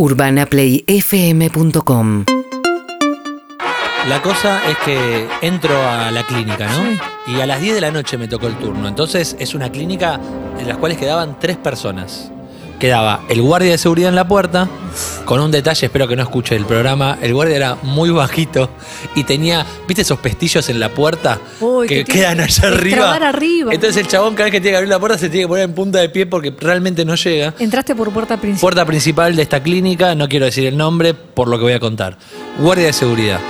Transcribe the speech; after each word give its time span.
UrbanaPlayFM.com 0.00 2.24
La 4.08 4.22
cosa 4.22 4.60
es 4.70 4.78
que 4.84 5.26
entro 5.42 5.76
a 5.76 6.12
la 6.12 6.24
clínica, 6.24 6.68
¿no? 6.68 6.96
Y 7.26 7.40
a 7.40 7.46
las 7.46 7.60
10 7.60 7.74
de 7.74 7.80
la 7.80 7.90
noche 7.90 8.16
me 8.16 8.28
tocó 8.28 8.46
el 8.46 8.56
turno. 8.58 8.86
Entonces 8.86 9.34
es 9.40 9.56
una 9.56 9.72
clínica 9.72 10.20
en 10.56 10.68
las 10.68 10.76
cuales 10.76 10.98
quedaban 10.98 11.40
tres 11.40 11.56
personas. 11.56 12.30
Quedaba 12.78 13.22
el 13.28 13.42
guardia 13.42 13.72
de 13.72 13.78
seguridad 13.78 14.08
en 14.10 14.14
la 14.14 14.28
puerta, 14.28 14.68
con 15.24 15.40
un 15.40 15.50
detalle, 15.50 15.86
espero 15.86 16.06
que 16.06 16.14
no 16.14 16.22
escuche 16.22 16.54
el 16.54 16.64
programa. 16.64 17.18
El 17.20 17.34
guardia 17.34 17.56
era 17.56 17.76
muy 17.82 18.10
bajito 18.10 18.70
y 19.16 19.24
tenía, 19.24 19.66
¿viste 19.86 20.02
esos 20.02 20.20
pestillos 20.20 20.68
en 20.68 20.78
la 20.78 20.90
puerta 20.90 21.40
Uy, 21.60 21.88
que 21.88 22.04
que 22.04 22.12
quedan 22.12 22.40
allá 22.40 22.68
arriba? 22.68 22.84
destrabar 22.84 23.22
arriba. 23.24 23.74
Entonces 23.74 23.96
el 23.96 24.06
chabón, 24.06 24.34
cada 24.34 24.44
vez 24.44 24.52
que 24.52 24.60
tiene 24.60 24.74
que 24.74 24.76
abrir 24.76 24.90
la 24.90 25.00
puerta, 25.00 25.18
se 25.18 25.28
tiene 25.28 25.44
que 25.44 25.48
poner 25.48 25.64
en 25.64 25.74
punta 25.74 25.98
de 25.98 26.08
pie 26.08 26.26
porque 26.26 26.54
realmente 26.58 27.04
no 27.04 27.16
llega. 27.16 27.52
Entraste 27.58 27.96
por 27.96 28.12
puerta 28.12 28.36
principal. 28.36 28.60
Puerta 28.60 28.84
principal 28.86 29.34
de 29.34 29.42
esta 29.42 29.60
clínica, 29.60 30.14
no 30.14 30.28
quiero 30.28 30.46
decir 30.46 30.66
el 30.66 30.76
nombre 30.76 31.14
por 31.14 31.48
lo 31.48 31.58
que 31.58 31.64
voy 31.64 31.72
a 31.72 31.80
contar. 31.80 32.16
Guardia 32.60 32.86
de 32.86 32.92
seguridad. 32.92 33.40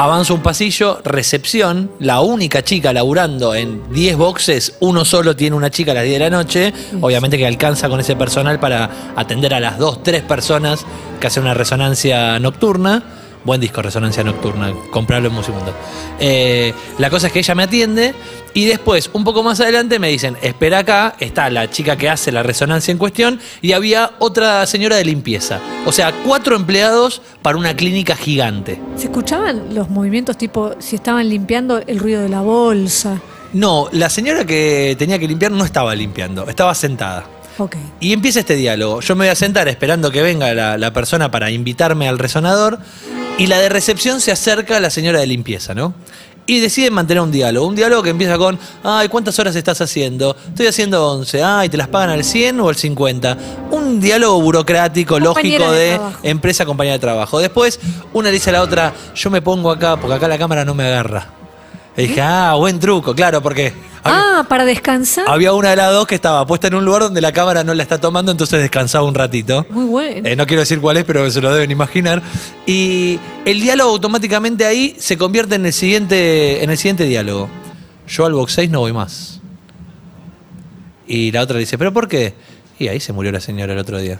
Avanzo 0.00 0.34
un 0.34 0.40
pasillo, 0.40 1.02
recepción, 1.04 1.90
la 1.98 2.22
única 2.22 2.64
chica 2.64 2.90
laburando 2.90 3.54
en 3.54 3.92
10 3.92 4.16
boxes, 4.16 4.76
uno 4.80 5.04
solo 5.04 5.36
tiene 5.36 5.54
una 5.56 5.68
chica 5.68 5.90
a 5.90 5.94
las 5.96 6.04
10 6.04 6.18
de 6.18 6.24
la 6.24 6.30
noche, 6.30 6.72
obviamente 7.02 7.36
que 7.36 7.46
alcanza 7.46 7.86
con 7.90 8.00
ese 8.00 8.16
personal 8.16 8.58
para 8.58 9.12
atender 9.14 9.52
a 9.52 9.60
las 9.60 9.76
2, 9.76 10.02
3 10.02 10.22
personas 10.22 10.86
que 11.20 11.26
hacen 11.26 11.42
una 11.42 11.52
resonancia 11.52 12.38
nocturna. 12.38 13.19
Buen 13.42 13.60
disco, 13.60 13.80
Resonancia 13.80 14.22
Nocturna, 14.22 14.74
comprarlo 14.90 15.28
en 15.28 15.34
Musimundo. 15.34 15.74
Eh, 16.18 16.74
la 16.98 17.08
cosa 17.08 17.28
es 17.28 17.32
que 17.32 17.38
ella 17.38 17.54
me 17.54 17.62
atiende 17.62 18.14
y 18.52 18.66
después, 18.66 19.08
un 19.12 19.24
poco 19.24 19.42
más 19.42 19.60
adelante, 19.60 19.98
me 19.98 20.08
dicen, 20.08 20.36
espera 20.42 20.80
acá, 20.80 21.14
está 21.20 21.48
la 21.48 21.70
chica 21.70 21.96
que 21.96 22.10
hace 22.10 22.32
la 22.32 22.42
resonancia 22.42 22.92
en 22.92 22.98
cuestión 22.98 23.40
y 23.62 23.72
había 23.72 24.12
otra 24.18 24.66
señora 24.66 24.96
de 24.96 25.04
limpieza. 25.04 25.58
O 25.86 25.92
sea, 25.92 26.12
cuatro 26.26 26.54
empleados 26.54 27.22
para 27.40 27.56
una 27.56 27.74
clínica 27.74 28.14
gigante. 28.14 28.80
¿Se 28.96 29.04
escuchaban 29.04 29.74
los 29.74 29.88
movimientos 29.88 30.36
tipo 30.36 30.74
si 30.78 30.96
estaban 30.96 31.28
limpiando 31.28 31.78
el 31.86 31.98
ruido 31.98 32.20
de 32.22 32.28
la 32.28 32.42
bolsa? 32.42 33.22
No, 33.52 33.88
la 33.92 34.10
señora 34.10 34.44
que 34.44 34.96
tenía 34.98 35.18
que 35.18 35.26
limpiar 35.26 35.52
no 35.52 35.64
estaba 35.64 35.94
limpiando, 35.94 36.46
estaba 36.48 36.74
sentada. 36.74 37.24
Ok. 37.58 37.76
Y 38.00 38.12
empieza 38.12 38.40
este 38.40 38.54
diálogo. 38.54 39.00
Yo 39.00 39.16
me 39.16 39.24
voy 39.24 39.32
a 39.32 39.34
sentar 39.34 39.68
esperando 39.68 40.10
que 40.10 40.22
venga 40.22 40.52
la, 40.54 40.78
la 40.78 40.92
persona 40.92 41.30
para 41.30 41.50
invitarme 41.50 42.08
al 42.08 42.18
resonador. 42.18 42.78
Y 43.40 43.46
la 43.46 43.58
de 43.58 43.70
recepción 43.70 44.20
se 44.20 44.32
acerca 44.32 44.76
a 44.76 44.80
la 44.80 44.90
señora 44.90 45.18
de 45.18 45.26
limpieza, 45.26 45.74
¿no? 45.74 45.94
Y 46.44 46.60
deciden 46.60 46.92
mantener 46.92 47.22
un 47.22 47.32
diálogo. 47.32 47.66
Un 47.66 47.74
diálogo 47.74 48.02
que 48.02 48.10
empieza 48.10 48.36
con, 48.36 48.58
ay, 48.84 49.08
¿cuántas 49.08 49.38
horas 49.38 49.56
estás 49.56 49.80
haciendo? 49.80 50.36
Estoy 50.48 50.66
haciendo 50.66 51.10
11. 51.12 51.42
Ay, 51.42 51.70
¿te 51.70 51.78
las 51.78 51.88
pagan 51.88 52.10
al 52.10 52.22
100 52.22 52.60
o 52.60 52.68
al 52.68 52.76
50? 52.76 53.38
Un 53.70 53.98
diálogo 53.98 54.42
burocrático, 54.42 55.14
Compañera 55.14 55.58
lógico 55.58 55.72
de 55.72 55.98
empresa, 56.22 56.66
compañía 56.66 56.92
de 56.92 56.98
trabajo. 56.98 57.38
Después, 57.38 57.80
una 58.12 58.28
le 58.28 58.34
dice 58.34 58.50
a 58.50 58.52
la 58.52 58.60
otra, 58.60 58.92
yo 59.14 59.30
me 59.30 59.40
pongo 59.40 59.70
acá 59.70 59.96
porque 59.96 60.16
acá 60.16 60.28
la 60.28 60.36
cámara 60.36 60.66
no 60.66 60.74
me 60.74 60.84
agarra. 60.84 61.28
Y 61.96 62.08
dije, 62.08 62.20
ah, 62.20 62.56
buen 62.58 62.78
truco, 62.78 63.14
claro, 63.14 63.42
porque... 63.42 63.72
Ah, 64.04 64.44
para 64.48 64.64
descansar. 64.64 65.24
Había 65.28 65.52
una 65.52 65.70
de 65.70 65.76
las 65.76 65.92
dos 65.92 66.06
que 66.06 66.14
estaba 66.14 66.46
puesta 66.46 66.68
en 66.68 66.74
un 66.74 66.84
lugar 66.84 67.02
donde 67.02 67.20
la 67.20 67.32
cámara 67.32 67.64
no 67.64 67.74
la 67.74 67.82
está 67.82 67.98
tomando, 68.00 68.32
entonces 68.32 68.60
descansaba 68.60 69.04
un 69.04 69.14
ratito. 69.14 69.66
Muy 69.70 69.84
bueno. 69.84 70.28
Eh, 70.28 70.36
no 70.36 70.46
quiero 70.46 70.60
decir 70.60 70.80
cuál 70.80 70.96
es, 70.96 71.04
pero 71.04 71.30
se 71.30 71.40
lo 71.40 71.52
deben 71.52 71.70
imaginar. 71.70 72.22
Y 72.66 73.18
el 73.44 73.60
diálogo 73.60 73.90
automáticamente 73.90 74.64
ahí 74.64 74.96
se 74.98 75.18
convierte 75.18 75.56
en 75.56 75.66
el 75.66 75.72
siguiente, 75.72 76.62
en 76.64 76.70
el 76.70 76.78
siguiente 76.78 77.04
diálogo. 77.04 77.48
Yo 78.08 78.26
al 78.26 78.32
box 78.32 78.52
6 78.54 78.70
no 78.70 78.80
voy 78.80 78.92
más. 78.92 79.40
Y 81.06 81.32
la 81.32 81.42
otra 81.42 81.58
dice, 81.58 81.76
¿pero 81.76 81.92
por 81.92 82.08
qué? 82.08 82.34
Y 82.78 82.88
ahí 82.88 83.00
se 83.00 83.12
murió 83.12 83.32
la 83.32 83.40
señora 83.40 83.72
el 83.72 83.78
otro 83.78 83.98
día. 83.98 84.18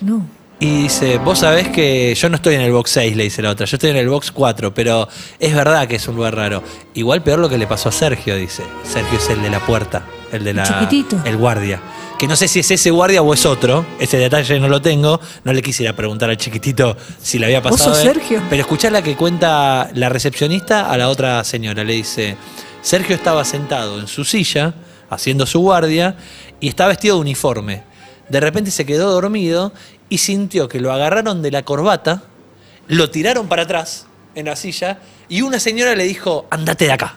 No. 0.00 0.26
Y 0.62 0.82
dice, 0.82 1.16
vos 1.16 1.38
sabés 1.38 1.68
que 1.68 2.14
yo 2.14 2.28
no 2.28 2.36
estoy 2.36 2.54
en 2.54 2.60
el 2.60 2.70
box 2.70 2.90
6, 2.90 3.16
le 3.16 3.24
dice 3.24 3.40
la 3.40 3.48
otra, 3.48 3.64
yo 3.64 3.76
estoy 3.76 3.90
en 3.90 3.96
el 3.96 4.10
box 4.10 4.30
4, 4.30 4.74
pero 4.74 5.08
es 5.38 5.54
verdad 5.54 5.88
que 5.88 5.96
es 5.96 6.06
un 6.06 6.16
lugar 6.16 6.36
raro. 6.36 6.62
Igual 6.92 7.22
peor 7.22 7.38
lo 7.38 7.48
que 7.48 7.56
le 7.56 7.66
pasó 7.66 7.88
a 7.88 7.92
Sergio, 7.92 8.36
dice. 8.36 8.62
Sergio 8.84 9.18
es 9.18 9.30
el 9.30 9.40
de 9.40 9.48
la 9.48 9.60
puerta, 9.60 10.04
el 10.30 10.44
de 10.44 10.52
la... 10.52 10.64
chiquitito. 10.64 11.18
El 11.24 11.38
guardia. 11.38 11.80
Que 12.18 12.28
no 12.28 12.36
sé 12.36 12.46
si 12.46 12.60
es 12.60 12.70
ese 12.70 12.90
guardia 12.90 13.22
o 13.22 13.32
es 13.32 13.46
otro, 13.46 13.86
ese 13.98 14.18
detalle 14.18 14.60
no 14.60 14.68
lo 14.68 14.82
tengo, 14.82 15.18
no 15.44 15.52
le 15.54 15.62
quisiera 15.62 15.96
preguntar 15.96 16.28
al 16.28 16.36
chiquitito 16.36 16.94
si 17.22 17.38
le 17.38 17.46
había 17.46 17.60
¿Vos 17.60 17.72
pasado. 17.72 17.94
sos 17.94 18.04
a 18.04 18.10
él. 18.10 18.16
Sergio? 18.16 18.42
Pero 18.50 18.60
escuchá 18.60 18.90
la 18.90 19.00
que 19.00 19.16
cuenta 19.16 19.90
la 19.94 20.10
recepcionista 20.10 20.90
a 20.90 20.98
la 20.98 21.08
otra 21.08 21.42
señora, 21.42 21.84
le 21.84 21.94
dice, 21.94 22.36
Sergio 22.82 23.16
estaba 23.16 23.46
sentado 23.46 23.98
en 23.98 24.06
su 24.06 24.26
silla, 24.26 24.74
haciendo 25.08 25.46
su 25.46 25.60
guardia, 25.60 26.16
y 26.60 26.68
estaba 26.68 26.88
vestido 26.88 27.14
de 27.14 27.22
uniforme. 27.22 27.82
De 28.28 28.38
repente 28.38 28.70
se 28.70 28.84
quedó 28.84 29.10
dormido 29.10 29.72
y 30.10 30.18
sintió 30.18 30.68
que 30.68 30.78
lo 30.80 30.92
agarraron 30.92 31.40
de 31.40 31.50
la 31.50 31.62
corbata, 31.62 32.24
lo 32.88 33.08
tiraron 33.10 33.48
para 33.48 33.62
atrás 33.62 34.06
en 34.34 34.44
la 34.46 34.56
silla 34.56 34.98
y 35.28 35.40
una 35.42 35.58
señora 35.58 35.94
le 35.94 36.04
dijo, 36.04 36.46
andate 36.50 36.84
de 36.84 36.92
acá. 36.92 37.14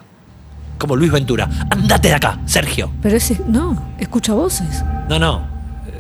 Como 0.78 0.96
Luis 0.96 1.12
Ventura, 1.12 1.50
andate 1.70 2.08
de 2.10 2.14
acá, 2.16 2.40
Sergio. 2.46 2.92
Pero 3.02 3.16
ese. 3.18 3.40
No, 3.48 3.94
escucha 4.00 4.34
voces. 4.34 4.84
No, 5.10 5.20
no. 5.20 5.52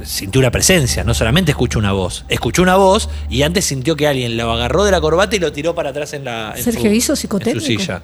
Sintió 0.03 0.39
una 0.39 0.51
presencia, 0.51 1.03
no 1.03 1.13
solamente 1.13 1.51
escuchó 1.51 1.79
una 1.79 1.93
voz. 1.93 2.25
Escuchó 2.27 2.61
una 2.61 2.75
voz 2.75 3.09
y 3.29 3.43
antes 3.43 3.65
sintió 3.65 3.95
que 3.95 4.07
alguien 4.07 4.35
lo 4.35 4.51
agarró 4.51 4.83
de 4.83 4.91
la 4.91 4.99
corbata 4.99 5.35
y 5.35 5.39
lo 5.39 5.51
tiró 5.53 5.73
para 5.75 5.91
atrás 5.91 6.13
en 6.13 6.25
la. 6.25 6.53
en 6.57 6.63
Sergio 6.63 6.89
su- 6.89 6.95
hizo 6.95 7.13
en 7.13 7.15
su 7.17 7.21
psicotécnico. 7.21 7.65
silla. 7.65 8.01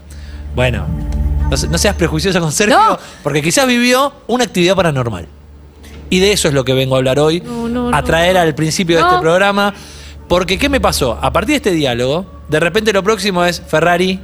Bueno, 0.56 0.86
no, 1.50 1.58
se- 1.58 1.68
no 1.68 1.78
seas 1.78 1.96
prejuiciosa 1.96 2.40
con 2.40 2.52
Sergio, 2.54 2.78
No. 2.78 2.98
porque 3.24 3.42
quizás 3.42 3.68
vivió 3.68 4.14
una 4.28 4.46
actividad 4.46 4.76
paranormal. 4.76 5.28
Y 6.10 6.20
de 6.20 6.32
eso 6.32 6.48
es 6.48 6.54
lo 6.54 6.64
que 6.66 6.74
vengo 6.74 6.96
a 6.96 6.98
hablar 7.00 7.20
hoy, 7.20 7.42
No, 7.42 7.68
no, 7.68 7.88
a 7.90 8.02
no. 8.02 8.04
traer 8.04 8.38
al 8.38 8.56
principio 8.56 8.98
de 8.98 9.04
este 9.04 9.18
programa. 9.20 9.74
Porque, 10.28 10.58
¿qué 10.58 10.70
me 10.70 10.80
pasó? 10.80 11.18
A 11.22 11.32
partir 11.34 11.54
de 11.54 11.58
este 11.58 11.72
diálogo, 11.72 12.26
de 12.50 12.60
repente 12.60 12.94
lo 12.94 13.04
próximo 13.04 13.44
es 13.46 13.62
Ferrari. 13.68 14.20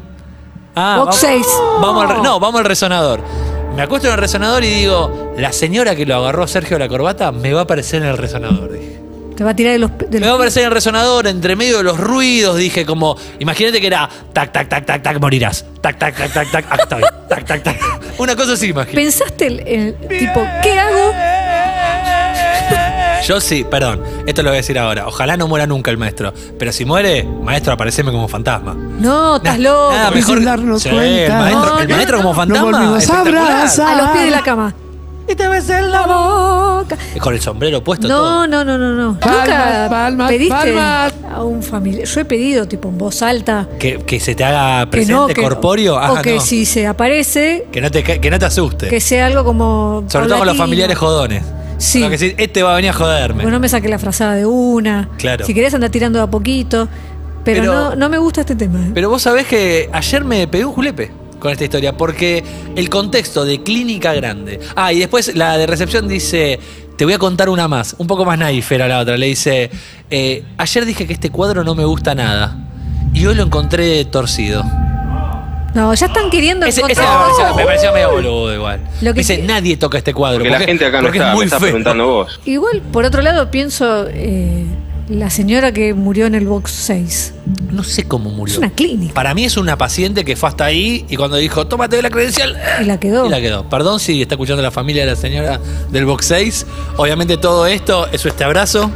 Ah, 0.76 0.96
Box 1.00 1.22
vamos- 1.22 1.44
6. 1.46 1.48
Vamos 1.82 2.04
al, 2.04 2.18
re- 2.18 2.24
no, 2.24 2.40
vamos 2.40 2.60
al 2.60 2.66
resonador. 2.66 3.22
Me 3.76 3.82
acuesto 3.82 4.08
en 4.08 4.14
el 4.14 4.20
resonador 4.20 4.64
y 4.64 4.68
digo, 4.70 5.34
la 5.38 5.52
señora 5.52 5.96
que 5.96 6.06
lo 6.06 6.16
agarró 6.16 6.44
a 6.44 6.48
Sergio 6.48 6.78
la 6.80 6.88
corbata 6.88 7.32
me 7.32 7.54
va 7.54 7.62
a 7.62 7.64
aparecer 7.64 8.02
en 8.04 8.10
el 8.10 8.18
resonador. 8.18 8.72
Dije. 8.72 8.96
Te 9.36 9.44
va 9.44 9.50
a 9.50 9.56
tirar 9.56 9.74
de 9.74 9.80
los. 9.80 9.92
de 9.98 10.20
Me 10.22 10.28
va 10.28 10.34
a 10.34 10.36
aparecer 10.36 10.62
en 10.64 10.68
el 10.70 10.74
resonador 10.74 11.28
entre 11.28 11.56
medio 11.58 11.78
de 11.78 11.84
los 11.84 12.00
ruidos. 12.00 12.56
Dije 12.58 12.86
como, 12.86 13.18
imagínate 13.40 13.82
que 13.82 13.88
era 13.88 14.08
tac, 14.32 14.52
tac, 14.54 14.70
tac, 14.70 14.86
tac, 14.86 15.02
tac, 15.04 15.20
morirás. 15.20 15.66
Tac, 15.82 15.98
tac, 16.00 16.16
tac, 16.16 16.32
tac, 16.34 16.52
tac, 16.52 16.80
estoy. 16.82 17.02
Tac, 17.28 17.46
tac, 17.46 17.64
tac. 17.64 17.78
Una 18.18 18.34
cosa 18.36 18.54
así, 18.54 18.68
imagínate. 18.68 18.96
¿Pensaste 19.02 19.48
el, 19.48 19.60
el 19.68 19.96
tipo, 20.08 20.42
¿qué 20.64 20.80
hago? 20.80 20.95
Yo 23.28 23.42
sí, 23.42 23.66
perdón, 23.70 24.02
esto 24.28 24.44
lo 24.44 24.50
voy 24.50 24.58
a 24.58 24.62
decir 24.62 24.78
ahora. 24.78 25.08
Ojalá 25.08 25.36
no 25.38 25.48
muera 25.48 25.66
nunca 25.66 25.90
el 25.92 25.98
maestro. 25.98 26.34
Pero 26.60 26.72
si 26.72 26.86
muere, 26.86 27.24
maestro, 27.24 27.74
apareceme 27.74 28.12
como 28.12 28.28
fantasma. 28.28 28.74
No, 28.74 29.38
estás 29.38 29.60
loco. 29.60 29.92
Nada 29.92 30.08
Sin 30.10 30.18
mejor. 30.18 30.44
darnos 30.44 30.82
Sí, 30.84 30.90
cuenta. 30.90 31.26
El 31.26 31.32
maestro, 31.34 31.66
No, 31.76 31.80
el 31.82 31.88
no, 31.90 31.96
maestro 31.96 32.18
no. 32.18 32.24
como 32.24 32.36
fantasma. 32.36 32.72
volvimos 32.72 32.96
a 32.96 32.98
espectacular. 33.00 33.52
abrazar. 33.52 33.88
A 33.88 34.02
los 34.04 34.12
pies 34.12 34.26
de 34.26 34.32
la 34.32 34.42
cama. 34.44 34.76
Y 35.28 35.34
te 35.34 35.48
ves 35.48 35.68
en 35.72 35.90
la 35.92 36.06
boca. 36.06 36.98
Con 37.20 37.34
el 37.34 37.42
sombrero 37.42 37.84
puesto 37.84 38.08
todo. 38.08 38.46
No, 38.46 38.64
no, 38.64 38.64
no, 38.64 38.78
no, 38.78 38.94
no. 38.94 39.20
Palmas, 39.20 39.40
Nunca 39.48 39.88
palmas, 39.90 40.30
pediste 40.30 40.54
palmas. 40.56 41.14
a 41.34 41.44
un 41.44 41.64
familiar. 41.64 42.06
Yo 42.08 42.20
he 42.22 42.26
pedido, 42.26 42.68
tipo, 42.68 42.90
en 42.90 42.98
voz 43.00 43.24
alta. 43.24 43.68
Que, 43.80 43.98
que 44.04 44.20
se 44.20 44.36
te 44.36 44.44
haga 44.44 44.82
Que 44.86 44.92
presente, 44.92 45.14
no, 45.14 45.26
que, 45.26 45.42
corpóreo. 45.42 45.98
Ah, 45.98 46.12
o 46.12 46.22
que 46.22 46.36
no. 46.36 46.42
si 46.42 46.64
se 46.66 46.86
aparece, 46.86 47.66
Que 47.72 47.82
no 47.82 47.90
te, 47.90 48.04
que 48.04 48.30
no 48.30 48.38
te 48.38 48.46
asuste. 48.46 48.88
que 48.88 49.00
sea 49.02 49.26
algo 49.26 49.44
como. 49.44 50.04
Sobre 50.10 50.28
todo 50.28 50.38
con 50.38 50.46
los 50.46 50.56
paulatino. 50.58 50.64
familiares 50.64 50.98
jodones. 51.00 51.44
Sí. 51.78 52.00
No, 52.02 52.10
que 52.10 52.18
si 52.18 52.34
este 52.38 52.64
va 52.64 52.74
a 52.74 52.76
venir 52.76 52.92
a 52.92 52.94
joderme. 52.94 53.44
Bueno, 53.44 53.58
no 53.58 53.60
me 53.62 53.70
saqué 53.70 53.90
la 53.90 54.00
frazada 54.00 54.36
de 54.36 54.46
una. 54.46 55.10
Claro. 55.18 55.46
Si 55.46 55.54
querés 55.54 55.74
andar 55.74 55.90
tirando 55.90 56.20
de 56.20 56.24
a 56.24 56.28
poquito. 56.28 56.88
Pero, 57.44 57.62
Pero- 57.62 57.74
no, 57.74 57.96
no 57.96 58.10
me 58.10 58.18
gusta 58.18 58.42
este 58.42 58.56
tema. 58.56 58.80
¿eh? 58.80 58.92
Pero 58.94 59.10
vos 59.10 59.22
sabés 59.22 59.46
que 59.46 59.90
ayer 59.92 60.24
me 60.24 60.48
pegué 60.48 60.66
un 60.66 60.74
julepe 60.74 61.12
con 61.40 61.52
esta 61.52 61.64
historia, 61.64 61.96
porque 61.96 62.44
el 62.76 62.90
contexto 62.90 63.46
de 63.46 63.62
clínica 63.62 64.14
grande. 64.14 64.60
Ah, 64.76 64.92
y 64.94 65.00
después 65.00 65.36
la 65.36 65.58
de 65.58 65.68
recepción 65.68 66.08
dice. 66.08 66.60
Te 66.96 67.04
voy 67.04 67.14
a 67.14 67.18
contar 67.18 67.50
una 67.50 67.68
más, 67.68 67.94
un 67.98 68.08
poco 68.08 68.24
más 68.24 68.40
naif 68.40 68.72
era 68.72 68.88
la 68.88 69.00
otra. 69.00 69.18
Le 69.18 69.26
dice: 69.26 69.70
eh, 70.10 70.46
Ayer 70.58 70.86
dije 70.86 71.06
que 71.06 71.12
este 71.12 71.30
cuadro 71.30 71.66
no 71.66 71.76
me 71.76 71.84
gusta 71.84 72.16
nada. 72.16 72.58
Y 73.14 73.26
hoy 73.26 73.36
lo 73.36 73.44
encontré 73.44 74.06
torcido. 74.06 74.64
No, 75.76 75.94
ya 75.94 76.06
están 76.08 76.30
queriendo 76.32 76.66
Ese, 76.66 76.82
ese 76.82 76.94
encontrar- 76.94 77.20
me, 77.20 77.24
pareció, 77.36 77.56
me 77.58 77.66
pareció 77.66 77.94
medio 77.94 78.12
boludo 78.12 78.54
igual. 78.56 78.80
Lo 79.02 79.14
que 79.14 79.20
dice: 79.20 79.36
sí- 79.36 79.42
Nadie 79.44 79.78
toca 79.78 79.98
este 80.00 80.14
cuadro. 80.14 80.40
Porque 80.40 80.50
la 80.50 80.60
gente 80.62 80.86
acá 80.86 80.98
no 80.98 81.04
porque 81.04 81.18
está, 81.20 81.30
me 81.30 81.36
muy 81.36 81.46
estás 81.46 81.60
feo". 81.60 81.68
preguntando 81.68 82.08
vos. 82.08 82.40
Igual, 82.46 82.82
por 82.92 83.04
otro 83.06 83.22
lado, 83.22 83.52
pienso 83.52 84.08
eh, 84.10 84.66
la 85.10 85.30
señora 85.30 85.72
que 85.74 85.94
murió 85.94 86.26
en 86.28 86.34
el 86.36 86.48
box 86.48 86.72
6. 86.72 87.34
No 87.72 87.84
sé 87.84 88.06
cómo 88.08 88.30
murió. 88.30 88.54
Es 88.54 88.58
una 88.58 88.70
clínica. 88.72 89.14
Para 89.14 89.34
mí 89.34 89.44
es 89.44 89.58
una 89.58 89.78
paciente 89.78 90.24
que 90.24 90.38
fue 90.38 90.48
hasta 90.48 90.64
ahí 90.64 91.06
y 91.10 91.18
cuando 91.18 91.36
dijo, 91.36 91.68
tómate 91.68 92.02
la 92.02 92.10
credencial. 92.10 92.58
Y 92.82 92.86
la 92.86 92.98
quedó. 92.98 93.26
Y 93.26 93.30
la 93.30 93.42
quedó. 93.42 93.68
Perdón 93.70 94.00
si 94.00 94.22
está 94.22 94.36
escuchando 94.36 94.64
la 94.64 94.72
familia 94.72 95.04
de 95.06 95.12
la 95.12 95.18
señora 95.18 95.60
del 95.92 96.06
Box 96.06 96.26
6. 96.28 96.66
Obviamente 96.96 97.36
todo 97.36 97.68
esto 97.68 98.08
es 98.14 98.26
este 98.26 98.46
abrazo 98.46 98.90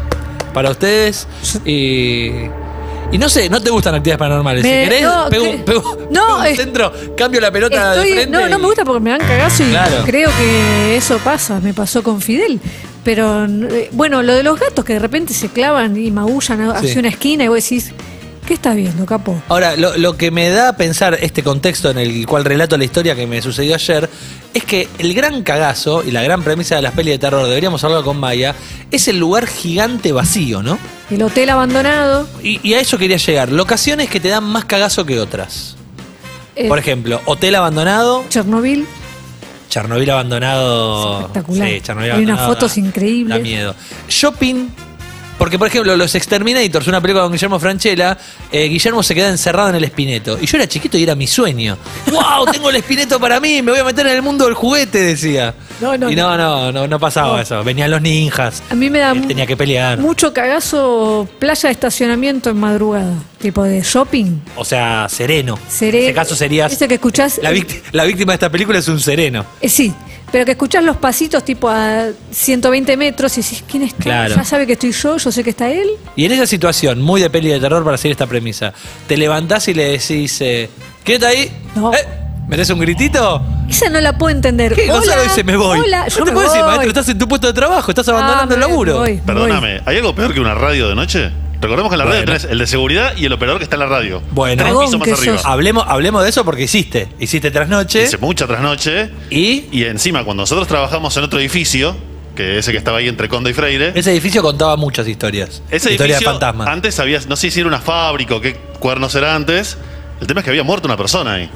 para 0.54 0.72
ustedes. 0.72 1.28
Y. 1.66 2.32
Y 3.12 3.18
no 3.18 3.28
sé, 3.28 3.50
no 3.50 3.60
te 3.62 3.72
gustan 3.72 3.96
actividades 3.96 4.20
paranormales. 4.20 4.64
Me- 4.64 4.70
si 4.84 4.90
querés, 4.90 5.02
no, 5.04 5.30
pego, 5.30 5.46
que- 5.46 5.58
pego- 5.66 5.98
no, 6.12 6.26
pego 6.28 6.38
un 6.38 6.46
es- 6.46 6.58
centro, 6.58 6.94
cambio 7.18 7.42
la 7.42 7.52
pelota 7.52 7.96
de 7.96 8.02
frente. 8.02 8.28
no, 8.28 8.48
no 8.48 8.58
y- 8.58 8.62
me 8.62 8.68
gusta 8.68 8.86
porque 8.86 9.00
me 9.00 9.10
dan 9.10 9.20
cagazo 9.20 9.64
y 9.64 9.70
Claro. 9.70 10.04
creo 10.06 10.30
que 10.38 10.96
eso 10.96 11.18
pasa. 11.20 11.60
Me 11.60 11.74
pasó 11.74 12.04
con 12.04 12.22
Fidel. 12.22 12.60
Pero 13.04 13.46
eh, 13.46 13.90
bueno, 13.94 14.22
lo 14.22 14.36
de 14.36 14.44
los 14.44 14.60
gatos 14.60 14.86
que 14.86 14.94
de 14.94 15.00
repente 15.00 15.34
se 15.34 15.50
clavan 15.50 15.98
y 15.98 16.12
maullan 16.12 16.70
hacia 16.70 16.94
Sí. 16.94 17.00
una 17.00 17.08
esquina 17.10 17.46
y 17.46 17.48
vos 17.48 17.64
decís, 17.64 17.92
¿qué 18.50 18.56
estás 18.56 18.76
viendo, 18.76 19.06
capo? 19.06 19.42
Ahora, 19.48 19.78
lo, 19.78 19.96
lo 19.98 20.18
que 20.18 20.32
me 20.32 20.50
da 20.50 20.70
a 20.70 20.74
pensar 20.76 21.18
este 21.22 21.44
contexto 21.44 21.90
en 21.92 22.00
el 22.00 22.26
cual 22.26 22.44
relato 22.44 22.78
la 22.78 22.84
historia 22.84 23.16
que 23.16 23.26
me 23.28 23.42
sucedió 23.42 23.76
ayer 23.76 24.10
es 24.54 24.64
que 24.66 24.88
el 24.98 25.14
gran 25.14 25.44
cagazo 25.44 26.04
y 26.04 26.10
la 26.12 26.22
gran 26.24 26.42
premisa 26.44 26.76
de 26.76 26.82
las 26.82 26.94
pelis 26.94 27.14
de 27.14 27.20
terror, 27.20 27.48
deberíamos 27.48 27.84
hablar 27.84 28.04
con 28.04 28.20
Maya, 28.20 28.56
es 28.92 29.08
el 29.08 29.20
lugar 29.20 29.46
gigante 29.48 30.12
vacío, 30.12 30.62
¿no? 30.64 30.78
El 31.12 31.22
hotel 31.24 31.50
abandonado. 31.52 32.28
Y, 32.44 32.60
y 32.68 32.74
a 32.74 32.80
eso 32.82 32.98
quería 32.98 33.18
llegar. 33.18 33.52
Locaciones 33.52 34.10
que 34.10 34.20
te 34.20 34.28
dan 34.30 34.44
más 34.44 34.66
cagazo 34.66 35.06
que 35.06 35.20
otras. 35.20 35.76
eh, 36.56 36.68
Por 36.68 36.80
ejemplo, 36.80 37.22
hotel 37.26 37.54
abandonado, 37.56 38.26
Chernobyl. 38.30 38.86
Chernobyl 39.70 40.10
abandonado. 40.10 41.20
Espectacular. 41.20 41.68
Sí, 41.70 41.82
Chernobyl 41.82 42.12
Hay 42.12 42.24
unas 42.24 42.46
fotos 42.48 42.76
da- 42.76 42.82
increíbles. 42.82 43.38
Da 43.38 43.44
miedo. 43.44 43.76
Shopping. 44.10 44.70
Porque, 45.40 45.58
por 45.58 45.68
ejemplo, 45.70 45.96
Los 45.96 46.14
Exterminators, 46.16 46.86
una 46.88 47.02
película 47.02 47.24
con 47.24 47.32
Guillermo 47.32 47.60
Franchella, 47.60 48.18
eh, 48.52 48.66
Guillermo 48.66 49.02
se 49.02 49.16
queda 49.16 49.30
encerrado 49.30 49.70
en 49.70 49.76
el 49.76 49.86
espineto. 49.86 50.38
Y 50.40 50.46
yo 50.46 50.58
era 50.58 50.68
chiquito 50.68 50.98
y 50.98 51.04
era 51.04 51.16
mi 51.16 51.26
sueño. 51.28 51.78
¡Wow! 52.12 52.46
Tengo 52.52 52.70
el 52.70 52.76
espineto 52.76 53.20
para 53.22 53.40
mí, 53.40 53.62
me 53.62 53.72
voy 53.72 53.80
a 53.80 53.84
meter 53.86 54.06
en 54.08 54.16
el 54.18 54.22
mundo 54.22 54.44
del 54.46 54.54
juguete, 54.54 55.00
decía. 55.00 55.54
No, 55.80 55.98
no, 55.98 56.12
y 56.12 56.16
no, 56.16 56.38
no, 56.38 56.72
no, 56.74 56.88
no 56.88 57.00
pasaba 57.00 57.38
No. 57.38 57.42
eso. 57.42 57.64
Venían 57.64 57.90
los 57.90 58.02
ninjas. 58.02 58.62
A 58.70 58.76
mí 58.76 58.90
me 58.90 59.00
da 59.00 59.12
Él 59.12 59.26
tenía 59.28 59.46
que 59.48 59.56
pelear. 59.56 59.98
mucho 59.98 60.34
cagazo 60.34 61.28
playa 61.40 61.70
de 61.70 61.72
estacionamiento 61.74 62.50
en 62.50 62.58
madrugada. 62.60 63.14
Tipo 63.40 63.64
de 63.64 63.82
shopping. 63.82 64.42
O 64.58 64.66
sea, 64.66 65.08
sereno. 65.10 65.58
Sereno. 65.70 66.00
En 66.04 66.10
ese 66.10 66.14
caso 66.14 66.36
serías. 66.36 66.74
Ese 66.74 66.86
que 66.90 66.96
escuchás- 66.96 67.40
la 67.42 68.04
víctima 68.04 68.34
de 68.34 68.36
esta 68.36 68.50
película 68.50 68.80
es 68.80 68.88
un 68.90 69.00
sereno. 69.00 69.46
Eh, 69.62 69.70
sí, 69.70 69.94
pero 70.32 70.46
que 70.46 70.52
escuchás 70.52 70.84
los 70.84 70.98
pasitos 70.98 71.44
tipo 71.44 71.70
a 71.70 72.08
120 72.32 72.98
metros 72.98 73.38
y 73.38 73.42
decís, 73.42 73.64
¿quién 73.70 73.84
está? 73.84 74.04
Claro. 74.04 74.36
Ya 74.36 74.44
sabe 74.44 74.66
que 74.68 74.74
estoy 74.74 74.92
yo, 74.92 75.18
yo 75.18 75.32
sé 75.32 75.44
que 75.44 75.50
está 75.52 75.70
él. 75.72 75.88
Y 76.16 76.26
en 76.26 76.32
esa 76.32 76.46
situación, 76.46 77.02
muy 77.02 77.22
de 77.22 77.30
peli 77.30 77.50
de 77.50 77.60
terror 77.60 77.84
para 77.84 77.98
seguir 77.98 78.12
esta 78.14 78.28
premisa, 78.28 78.74
te 79.08 79.18
levantás 79.18 79.68
y 79.68 79.74
le 79.74 79.92
decís, 79.98 80.40
eh, 80.42 80.70
¿quién 81.04 81.16
está 81.16 81.28
ahí? 81.30 81.52
No. 81.76 81.94
¿Eh? 81.94 81.98
¿Metés 82.48 82.70
un 82.72 82.80
gritito? 82.80 83.44
Esa 83.70 83.90
no 83.90 84.02
la 84.02 84.18
puedo 84.18 84.36
entender. 84.36 84.74
¿Qué? 84.74 84.88
Gonzalo 84.88 85.22
Hola, 85.22 85.24
dice, 85.24 85.44
me 85.44 85.56
voy. 85.56 85.80
Hola, 85.80 86.02
no 86.04 86.08
yo 86.10 86.16
te 86.16 86.26
me 86.26 86.32
puedes 86.32 86.50
decir, 86.50 86.64
voy. 86.64 86.70
maestro, 86.72 86.90
estás 86.90 87.10
en 87.10 87.20
tu 87.20 87.28
puesto 87.28 87.46
de 87.48 87.54
trabajo, 87.54 87.92
estás 87.92 88.08
abandonando 88.10 88.54
Ah, 88.54 88.56
el 88.56 88.60
laburo. 88.62 88.98
voy. 89.00 89.22
Perdóname, 89.24 89.82
¿hay 89.86 89.98
algo 89.98 90.16
peor 90.16 90.34
que 90.34 90.40
una 90.40 90.56
radio 90.56 90.90
de 90.90 90.96
noche? 90.96 91.32
Recordemos 91.62 91.90
que 91.90 91.96
en 91.96 92.00
la 92.00 92.06
radio 92.06 92.26
tenés 92.26 92.46
el 92.46 92.58
de 92.58 92.68
seguridad 92.68 93.18
y 93.18 93.26
el 93.26 93.34
operador 93.34 93.60
que 93.60 93.66
está 93.66 93.76
en 93.76 93.82
la 93.82 93.86
radio. 93.88 94.22
Bueno. 94.32 94.56
Tres 94.64 94.68
Cagón 94.70 94.86
pisos 94.86 95.00
más 95.00 95.08
que 95.08 95.14
arriba. 95.14 95.38
sos. 95.38 95.46
Hablemos, 95.46 95.84
hablemos 95.88 96.24
de 96.24 96.30
eso 96.30 96.46
porque 96.46 96.64
hiciste. 96.64 97.10
Hiciste 97.20 97.52
trasnoche 97.52 98.04
Hice 98.04 98.18
mucha 98.18 98.48
trasnoche. 98.48 99.10
y 99.30 99.66
Y 99.72 99.84
encima, 99.84 100.24
cuando 100.24 100.44
nosotros 100.44 100.68
trabajamos 100.68 101.16
en 101.18 101.24
otro 101.26 101.40
edificio, 101.40 101.96
que 102.36 102.58
ese 102.60 102.72
que 102.72 102.78
estaba 102.78 103.00
ahí 103.00 103.10
entre 103.10 103.28
Conde 103.28 103.50
y 103.50 103.54
Freire, 103.54 103.92
ese 103.94 104.12
edificio 104.12 104.42
contaba 104.42 104.78
muchas 104.78 105.08
historias. 105.08 105.62
ese 105.70 105.92
historias 105.92 106.20
edificio 106.22 106.30
de 106.30 106.34
fantasmas. 106.34 106.68
antes 106.70 106.98
había, 107.00 107.20
no 107.28 107.36
sé 107.36 107.52
si 107.52 107.60
era 107.60 107.68
una 107.68 107.82
fábrica 107.82 108.36
o 108.36 108.42
qué 108.42 108.54
cuernos 108.80 109.14
era 109.16 109.36
antes. 109.36 109.78
El 110.22 110.28
tema 110.28 110.40
es 110.40 110.46
que 110.46 110.52
había 110.52 110.64
muerto 110.64 110.88
una 110.88 110.98
persona 110.98 111.34
ahí. 111.34 111.50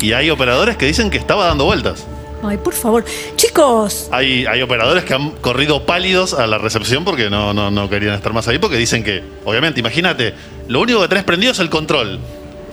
Y 0.00 0.12
hay 0.12 0.30
operadores 0.30 0.76
que 0.78 0.86
dicen 0.86 1.10
que 1.10 1.18
estaba 1.18 1.44
dando 1.46 1.64
vueltas. 1.64 2.06
Ay, 2.42 2.56
por 2.58 2.74
favor. 2.74 3.04
Chicos, 3.36 4.08
Hay, 4.12 4.46
hay 4.46 4.62
operadores 4.62 5.04
que 5.04 5.14
han 5.14 5.30
corrido 5.32 5.84
pálidos 5.84 6.34
a 6.34 6.46
la 6.46 6.58
recepción 6.58 7.04
porque 7.04 7.30
no, 7.30 7.52
no, 7.52 7.70
no 7.70 7.88
querían 7.90 8.14
estar 8.14 8.32
más 8.32 8.46
ahí, 8.48 8.58
porque 8.58 8.76
dicen 8.76 9.02
que, 9.02 9.22
obviamente, 9.44 9.80
imagínate, 9.80 10.34
lo 10.68 10.80
único 10.80 11.00
que 11.02 11.08
tenés 11.08 11.24
prendido 11.24 11.52
es 11.52 11.58
el 11.58 11.70
control. 11.70 12.20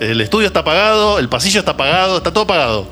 El 0.00 0.20
estudio 0.20 0.46
está 0.46 0.60
apagado, 0.60 1.18
el 1.18 1.28
pasillo 1.28 1.60
está 1.60 1.72
apagado, 1.72 2.18
está 2.18 2.32
todo 2.32 2.44
apagado. 2.44 2.86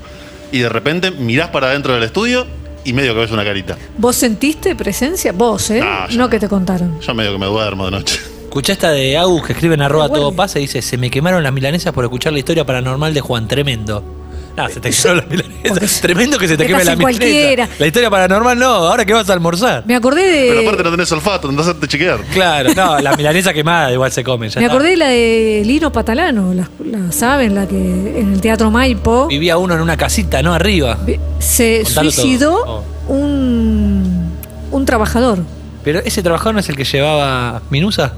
Y 0.51 0.59
de 0.59 0.69
repente 0.69 1.11
mirás 1.11 1.51
para 1.51 1.69
adentro 1.69 1.95
del 1.95 2.03
estudio 2.03 2.47
y 2.85 2.93
medio 2.93 3.15
que 3.15 3.21
ves 3.21 3.31
una 3.31 3.45
carita. 3.45 3.77
¿vos 3.99 4.17
sentiste 4.17 4.75
presencia? 4.75 5.33
Vos, 5.33 5.71
¿eh? 5.71 5.81
No, 5.81 6.09
yo 6.09 6.17
no 6.17 6.25
no. 6.25 6.31
que 6.31 6.39
te 6.39 6.49
contaron. 6.49 7.01
Yo 7.01 7.15
medio 7.15 7.33
que 7.33 7.39
me 7.39 7.47
duermo 7.47 7.87
de 7.87 7.91
noche. 7.93 8.21
Escuché 8.45 8.73
esta 8.73 8.93
de 8.93 9.17
Agus 9.19 9.45
que 9.45 9.53
escribe 9.53 9.75
en 9.75 9.83
arroba 9.83 10.09
todo 10.09 10.33
pasa 10.33 10.61
y 10.61 10.63
dice, 10.63 10.81
se 10.81 10.97
me 10.97 11.11
quemaron 11.11 11.43
las 11.43 11.53
milanesas 11.53 11.93
por 11.93 12.05
escuchar 12.05 12.33
la 12.33 12.39
historia 12.39 12.65
paranormal 12.65 13.13
de 13.13 13.21
Juan, 13.21 13.49
tremendo. 13.49 14.24
Ah, 14.57 14.69
se 14.69 14.81
te 14.81 14.91
quemaron 14.91 15.17
las 15.19 15.27
milanesas. 15.31 15.69
Porque- 15.69 15.87
Tremendo 16.01 16.39
que 16.39 16.47
se 16.49 16.57
te 16.57 16.63
que 16.65 16.69
queme 16.73 16.85
la 16.85 16.95
milanesa. 16.97 17.19
cualquiera. 17.21 17.69
La 17.79 17.87
historia 17.87 18.09
paranormal 18.11 18.59
no, 18.59 18.67
ahora 18.67 19.05
que 19.05 19.13
vas 19.13 19.29
a 19.29 19.33
almorzar. 19.33 19.83
Me 19.87 19.97
acordé 19.97 20.23
de. 20.23 20.49
Pero 20.51 20.61
aparte 20.61 20.83
no 20.85 20.91
tenés 20.93 21.11
olfato, 21.13 21.51
no 21.51 21.61
hacerte 21.61 21.89
chequear. 21.89 22.21
Claro, 22.33 22.71
no, 22.75 22.99
la 23.01 23.17
milanesa 23.17 23.53
quemada 23.53 23.93
igual 23.93 24.13
se 24.13 24.23
come. 24.23 24.49
ya 24.49 24.61
Me 24.61 24.67
acordé 24.67 24.91
de 24.91 24.97
la 24.97 25.09
de 25.09 25.63
Lino 25.65 25.91
Patalano, 25.91 26.55
la, 26.55 26.69
la 26.85 27.11
saben, 27.11 27.55
la 27.55 27.67
que 27.67 27.77
en 28.21 28.35
el 28.35 28.41
Teatro 28.41 28.71
Maipo 28.71 29.27
Vivía 29.27 29.57
uno 29.59 29.75
en 29.75 29.81
una 29.81 29.97
casita, 29.97 30.41
¿no? 30.43 30.55
Arriba. 30.55 30.99
se 31.41 31.83
Contalo 31.85 32.11
suicidó 32.13 32.65
todo. 32.65 32.85
un, 33.09 34.31
un 34.71 34.87
trabajador. 34.87 35.41
Pero 35.83 36.01
ese 36.05 36.23
trabajador 36.23 36.55
no 36.55 36.61
es 36.61 36.69
el 36.69 36.77
que 36.77 36.85
llevaba 36.85 37.61
Minusa. 37.71 38.13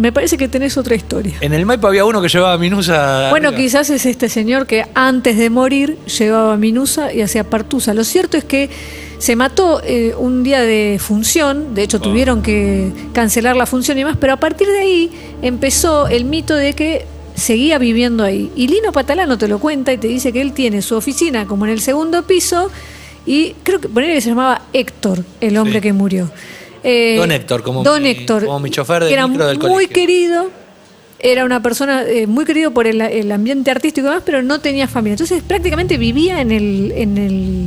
Me 0.00 0.12
parece 0.12 0.38
que 0.38 0.48
tenés 0.48 0.78
otra 0.78 0.94
historia. 0.94 1.34
En 1.42 1.52
el 1.52 1.66
Maipo 1.66 1.86
había 1.86 2.06
uno 2.06 2.22
que 2.22 2.28
llevaba 2.28 2.56
Minusa. 2.56 3.28
Bueno, 3.28 3.48
arriba. 3.48 3.62
quizás 3.62 3.90
es 3.90 4.06
este 4.06 4.30
señor 4.30 4.66
que 4.66 4.86
antes 4.94 5.36
de 5.36 5.50
morir 5.50 5.98
llevaba 6.18 6.56
minusa 6.56 7.12
y 7.12 7.20
hacía 7.20 7.44
partusa. 7.44 7.92
Lo 7.92 8.02
cierto 8.04 8.38
es 8.38 8.44
que 8.44 8.70
se 9.18 9.36
mató 9.36 9.82
eh, 9.84 10.14
un 10.16 10.42
día 10.42 10.62
de 10.62 10.98
función, 10.98 11.74
de 11.74 11.82
hecho 11.82 11.98
Oh. 11.98 12.00
tuvieron 12.00 12.40
que 12.40 12.90
cancelar 13.12 13.56
la 13.56 13.66
función 13.66 13.98
y 13.98 14.04
más, 14.04 14.16
pero 14.16 14.32
a 14.32 14.36
partir 14.38 14.68
de 14.68 14.78
ahí 14.80 15.10
empezó 15.42 16.08
el 16.08 16.24
mito 16.24 16.54
de 16.56 16.72
que 16.72 17.04
seguía 17.34 17.76
viviendo 17.78 18.24
ahí. 18.24 18.50
Y 18.56 18.68
Lino 18.68 18.92
Patalano 18.92 19.36
te 19.36 19.48
lo 19.48 19.58
cuenta 19.58 19.92
y 19.92 19.98
te 19.98 20.08
dice 20.08 20.32
que 20.32 20.40
él 20.40 20.54
tiene 20.54 20.80
su 20.80 20.94
oficina 20.96 21.46
como 21.46 21.66
en 21.66 21.72
el 21.72 21.80
segundo 21.82 22.22
piso 22.22 22.70
y 23.26 23.52
creo 23.64 23.80
que 23.82 23.88
ponele 23.90 24.14
que 24.14 24.20
se 24.22 24.30
llamaba 24.30 24.62
Héctor, 24.72 25.24
el 25.42 25.58
hombre 25.58 25.74
Sí. 25.74 25.80
que 25.82 25.92
murió. 25.92 26.30
Eh, 26.82 27.16
Don 27.18 27.30
Héctor, 27.30 27.62
como 27.62 27.82
Don 27.82 28.02
mi- 28.02 28.08
Héctor, 28.10 28.46
como 28.46 28.60
mi 28.60 28.70
chofer 28.70 29.04
de 29.04 29.12
era 29.12 29.26
micro 29.26 29.46
del 29.46 29.58
muy 29.58 29.86
querido, 29.86 30.50
era 31.18 31.44
una 31.44 31.62
persona 31.62 32.02
eh, 32.04 32.26
muy 32.26 32.44
querido 32.46 32.70
por 32.70 32.86
el, 32.86 33.00
el 33.02 33.30
ambiente 33.32 33.70
artístico 33.70 34.06
y 34.06 34.10
demás, 34.10 34.22
pero 34.24 34.42
no 34.42 34.60
tenía 34.60 34.88
familia. 34.88 35.14
Entonces 35.14 35.42
prácticamente 35.42 35.98
vivía 35.98 36.40
en 36.40 36.50
el, 36.50 36.92
en 36.96 37.18
el 37.18 37.66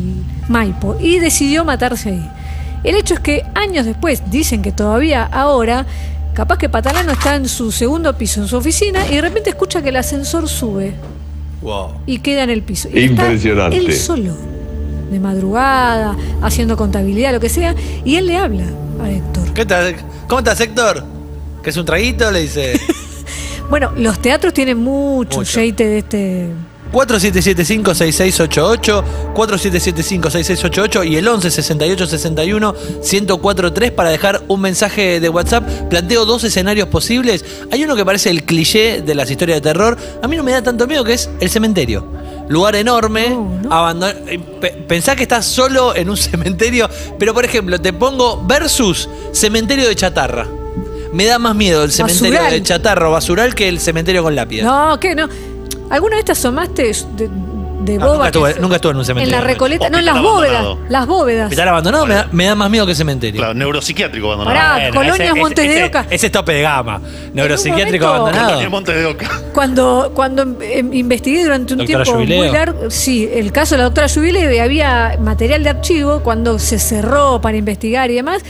Maipo 0.49 0.97
y 0.99 1.19
decidió 1.19 1.63
matarse 1.63 2.09
ahí. 2.09 2.29
El 2.83 2.95
hecho 2.95 3.13
es 3.13 3.19
que 3.19 3.43
años 3.53 3.85
después, 3.85 4.23
dicen 4.31 4.61
que 4.61 4.71
todavía 4.71 5.23
ahora, 5.31 5.85
capaz 6.33 6.57
que 6.57 6.67
Patalano 6.67 7.11
está 7.11 7.35
en 7.35 7.47
su 7.47 7.71
segundo 7.71 8.17
piso, 8.17 8.41
en 8.41 8.47
su 8.47 8.57
oficina, 8.57 9.05
y 9.07 9.15
de 9.15 9.21
repente 9.21 9.51
escucha 9.51 9.81
que 9.83 9.89
el 9.89 9.95
ascensor 9.97 10.49
sube 10.49 10.93
Wow. 11.61 11.91
y 12.07 12.19
queda 12.19 12.43
en 12.43 12.49
el 12.49 12.61
piso. 12.63 12.89
Y 12.91 13.03
está 13.05 13.23
Impresionante. 13.23 13.77
él 13.77 13.93
solo, 13.93 14.35
de 15.13 15.19
madrugada, 15.21 16.17
haciendo 16.41 16.75
contabilidad, 16.75 17.31
lo 17.31 17.39
que 17.39 17.47
sea, 17.49 17.73
y 18.03 18.17
él 18.17 18.27
le 18.27 18.35
habla 18.37 18.65
a 19.01 19.09
Héctor. 19.09 19.53
¿Qué 19.53 19.65
tal? 19.65 19.95
¿Cómo 20.27 20.39
estás, 20.39 20.59
Héctor? 20.59 21.05
¿Que 21.63 21.69
es 21.69 21.77
un 21.77 21.85
traguito? 21.85 22.29
Le 22.31 22.41
dice. 22.41 22.77
Bueno, 23.69 23.91
los 23.95 24.19
teatros 24.21 24.53
tienen 24.53 24.77
mucho, 24.77 25.37
Mucho. 25.39 25.59
jeite 25.59 25.87
de 25.87 25.97
este. 25.99 26.49
4775-6688, 26.91 29.03
4775-6688 29.33 31.07
y 31.09 31.15
el 31.17 31.27
11 31.27 31.49
68 31.49 32.05
61 32.05 32.75
1043 33.01 33.91
para 33.91 34.09
dejar 34.09 34.43
un 34.47 34.61
mensaje 34.61 35.19
de 35.19 35.29
WhatsApp. 35.29 35.67
Planteo 35.89 36.25
dos 36.25 36.43
escenarios 36.43 36.87
posibles. 36.89 37.43
Hay 37.71 37.83
uno 37.83 37.95
que 37.95 38.05
parece 38.05 38.29
el 38.29 38.43
cliché 38.43 39.01
de 39.01 39.15
las 39.15 39.31
historias 39.31 39.57
de 39.57 39.61
terror. 39.61 39.97
A 40.21 40.27
mí 40.27 40.35
no 40.35 40.43
me 40.43 40.51
da 40.51 40.61
tanto 40.61 40.85
miedo 40.85 41.03
que 41.03 41.13
es 41.13 41.29
el 41.39 41.49
cementerio. 41.49 42.05
Lugar 42.49 42.75
enorme, 42.75 43.29
No, 43.29 43.59
no. 43.63 43.69
abandon- 43.69 44.15
eh, 44.27 44.39
pe- 44.59 44.71
Pensá 44.87 45.15
que 45.15 45.23
estás 45.23 45.45
solo 45.45 45.95
en 45.95 46.09
un 46.09 46.17
cementerio, 46.29 46.89
pero 47.17 47.33
por 47.33 47.45
ejemplo, 47.45 47.79
te 47.79 47.93
pongo 47.93 48.43
versus 48.45 49.07
cementerio 49.31 49.87
de 49.87 49.95
chatarra. 49.95 50.45
Me 51.13 51.25
da 51.25 51.37
más 51.39 51.55
miedo 51.55 51.83
el 51.83 51.91
cementerio 51.91 52.31
Basural. 52.33 52.51
de 52.53 52.63
chatarra 52.63 53.07
o 53.09 53.11
basural 53.11 53.53
que 53.55 53.67
el 53.69 53.79
cementerio 53.79 54.23
con 54.23 54.35
lápida. 54.35 54.63
No, 54.63 54.99
¿qué? 54.99 55.13
No. 55.15 55.29
¿Alguna 55.89 56.15
vez 56.15 56.25
te 56.25 56.31
asomaste 56.31 56.91
de, 57.15 57.29
de 57.81 57.95
Ah, 57.95 57.97
boba? 57.99 58.13
nunca 58.15 58.27
estuve- 58.27 58.55
nunca 58.59 58.75
estuve 58.77 58.91
en 58.91 58.97
un 58.97 59.05
cementerio. 59.05 59.35
En 59.37 59.41
la 59.41 59.47
Recoleta, 59.47 59.89
no, 59.89 59.97
en 59.99 60.05
las 60.05 60.21
bóvedas. 60.21 60.65
Las 60.89 61.07
bóvedas. 61.07 61.45
Hospital 61.45 61.67
abandonado 61.69 62.05
me 62.05 62.13
da, 62.13 62.27
me 62.31 62.45
da 62.45 62.55
más 62.55 62.69
miedo 62.69 62.85
que 62.85 62.95
cementerio. 62.95 63.39
Claro, 63.39 63.53
neuropsiquiátrico 63.53 64.27
abandonado. 64.31 64.75
Pará. 64.77 64.89
Colonias 64.91 65.35
Montes 65.35 65.67
de 65.67 65.73
ese- 65.75 65.83
Oca. 65.85 66.05
Ese 66.09 66.25
es 66.27 66.31
tope 66.31 66.53
de 66.53 66.61
gama. 66.61 67.01
Neuropsiquiátrico 67.33 68.05
momento- 68.05 68.23
Colonia 68.25 68.41
abandonado. 68.43 68.69
Montes 68.71 68.95
de 68.95 69.05
Oca. 69.05 69.41
Cuando, 69.53 70.11
cuando 70.13 70.43
em, 70.61 70.93
investigué 70.93 71.43
durante 71.43 71.73
un 71.73 71.79
Doctora 71.79 72.03
tiempo 72.03 72.19
Jubileo. 72.19 72.37
muy 72.43 72.49
largo, 72.51 72.89
sí, 72.91 73.29
el 73.33 73.51
caso 73.51 73.75
de 73.75 73.79
la 73.79 73.83
doctora 73.85 74.07
Jubileo, 74.09 74.51
y 74.51 74.59
había 74.59 75.17
material 75.19 75.63
de 75.63 75.69
archivo 75.71 76.21
cuando 76.21 76.59
se 76.59 76.79
cerró 76.79 77.41
para 77.41 77.57
investigar 77.57 78.09
y 78.11 78.15
demás, 78.15 78.41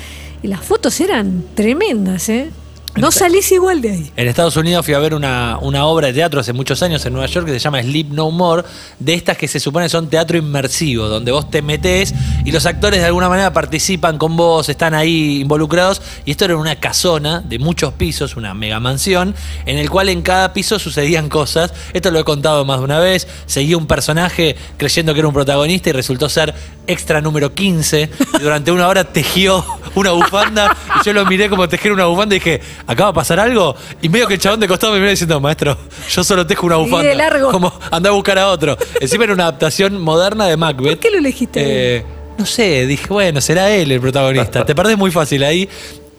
y 0.41 0.47
las 0.47 0.59
fotos 0.61 0.99
eran 0.99 1.43
tremendas, 1.55 2.27
¿eh? 2.29 2.51
No 2.95 3.11
salís 3.11 3.51
igual 3.51 3.81
de 3.81 3.91
ahí. 3.91 4.11
En 4.15 4.27
Estados 4.27 4.55
Unidos 4.55 4.85
fui 4.85 4.93
a 4.93 4.99
ver 4.99 5.15
una, 5.15 5.57
una 5.59 5.85
obra 5.85 6.07
de 6.07 6.13
teatro 6.13 6.39
hace 6.39 6.53
muchos 6.53 6.83
años 6.83 7.03
en 7.05 7.13
Nueva 7.13 7.25
York 7.25 7.47
que 7.47 7.53
se 7.53 7.59
llama 7.59 7.81
Sleep 7.81 8.09
No 8.11 8.29
More, 8.29 8.63
de 8.99 9.15
estas 9.15 9.35
que 9.35 9.47
se 9.47 9.59
supone 9.59 9.89
son 9.89 10.09
teatro 10.09 10.37
inmersivo, 10.37 11.07
donde 11.07 11.31
vos 11.31 11.49
te 11.49 11.63
metés 11.63 12.13
y 12.45 12.51
los 12.51 12.67
actores 12.67 12.99
de 12.99 13.07
alguna 13.07 13.29
manera 13.29 13.51
participan 13.51 14.19
con 14.19 14.37
vos, 14.37 14.69
están 14.69 14.93
ahí 14.93 15.41
involucrados. 15.41 16.01
Y 16.25 16.31
esto 16.31 16.45
era 16.45 16.55
una 16.55 16.75
casona 16.75 17.41
de 17.41 17.57
muchos 17.57 17.93
pisos, 17.93 18.35
una 18.35 18.53
mega 18.53 18.79
mansión, 18.79 19.33
en 19.65 19.79
el 19.79 19.89
cual 19.89 20.09
en 20.09 20.21
cada 20.21 20.53
piso 20.53 20.77
sucedían 20.77 21.29
cosas. 21.29 21.73
Esto 21.93 22.11
lo 22.11 22.19
he 22.19 22.23
contado 22.23 22.63
más 22.63 22.77
de 22.77 22.83
una 22.83 22.99
vez. 22.99 23.27
Seguí 23.47 23.73
un 23.73 23.87
personaje 23.87 24.55
creyendo 24.77 25.13
que 25.13 25.19
era 25.19 25.27
un 25.27 25.33
protagonista 25.33 25.89
y 25.89 25.93
resultó 25.93 26.29
ser 26.29 26.53
extra 26.85 27.21
número 27.21 27.55
15. 27.55 28.09
Y 28.39 28.43
durante 28.43 28.71
una 28.71 28.87
hora 28.87 29.03
tejió 29.03 29.65
una 29.95 30.11
bufanda 30.11 30.75
y 31.01 31.05
yo 31.05 31.13
lo 31.13 31.25
miré 31.25 31.49
como 31.49 31.67
tejer 31.67 31.91
una 31.91 32.05
bufanda 32.05 32.35
y 32.35 32.39
dije, 32.39 32.61
¿acaba 32.87 33.11
de 33.11 33.15
pasar 33.15 33.39
algo? 33.39 33.75
Y 34.01 34.09
medio 34.09 34.27
que 34.27 34.35
el 34.35 34.39
chabón 34.39 34.59
de 34.59 34.67
costado 34.67 34.93
me 34.93 34.99
miró 34.99 35.09
diciendo, 35.11 35.39
maestro, 35.39 35.77
yo 36.09 36.23
solo 36.23 36.45
tejo 36.47 36.65
una 36.65 36.77
Y 36.77 36.79
bufanda. 36.83 37.07
de 37.09 37.15
largo. 37.15 37.51
Como 37.51 37.73
anda 37.91 38.09
a 38.09 38.13
buscar 38.13 38.37
a 38.39 38.49
otro. 38.49 38.77
Encima 38.99 39.23
era 39.25 39.33
una 39.33 39.43
adaptación 39.43 39.99
moderna 40.01 40.45
de 40.47 40.57
Macbeth. 40.57 40.87
¿Por 40.93 40.99
qué 40.99 41.11
lo 41.11 41.17
elegiste? 41.17 41.97
Eh, 41.97 42.05
no 42.37 42.45
sé, 42.45 42.85
dije, 42.87 43.07
bueno, 43.09 43.41
será 43.41 43.69
él 43.71 43.91
el 43.91 43.99
protagonista. 44.01 44.65
Te 44.65 44.73
perdés 44.75 44.97
muy 44.97 45.11
fácil 45.11 45.43
ahí. 45.43 45.69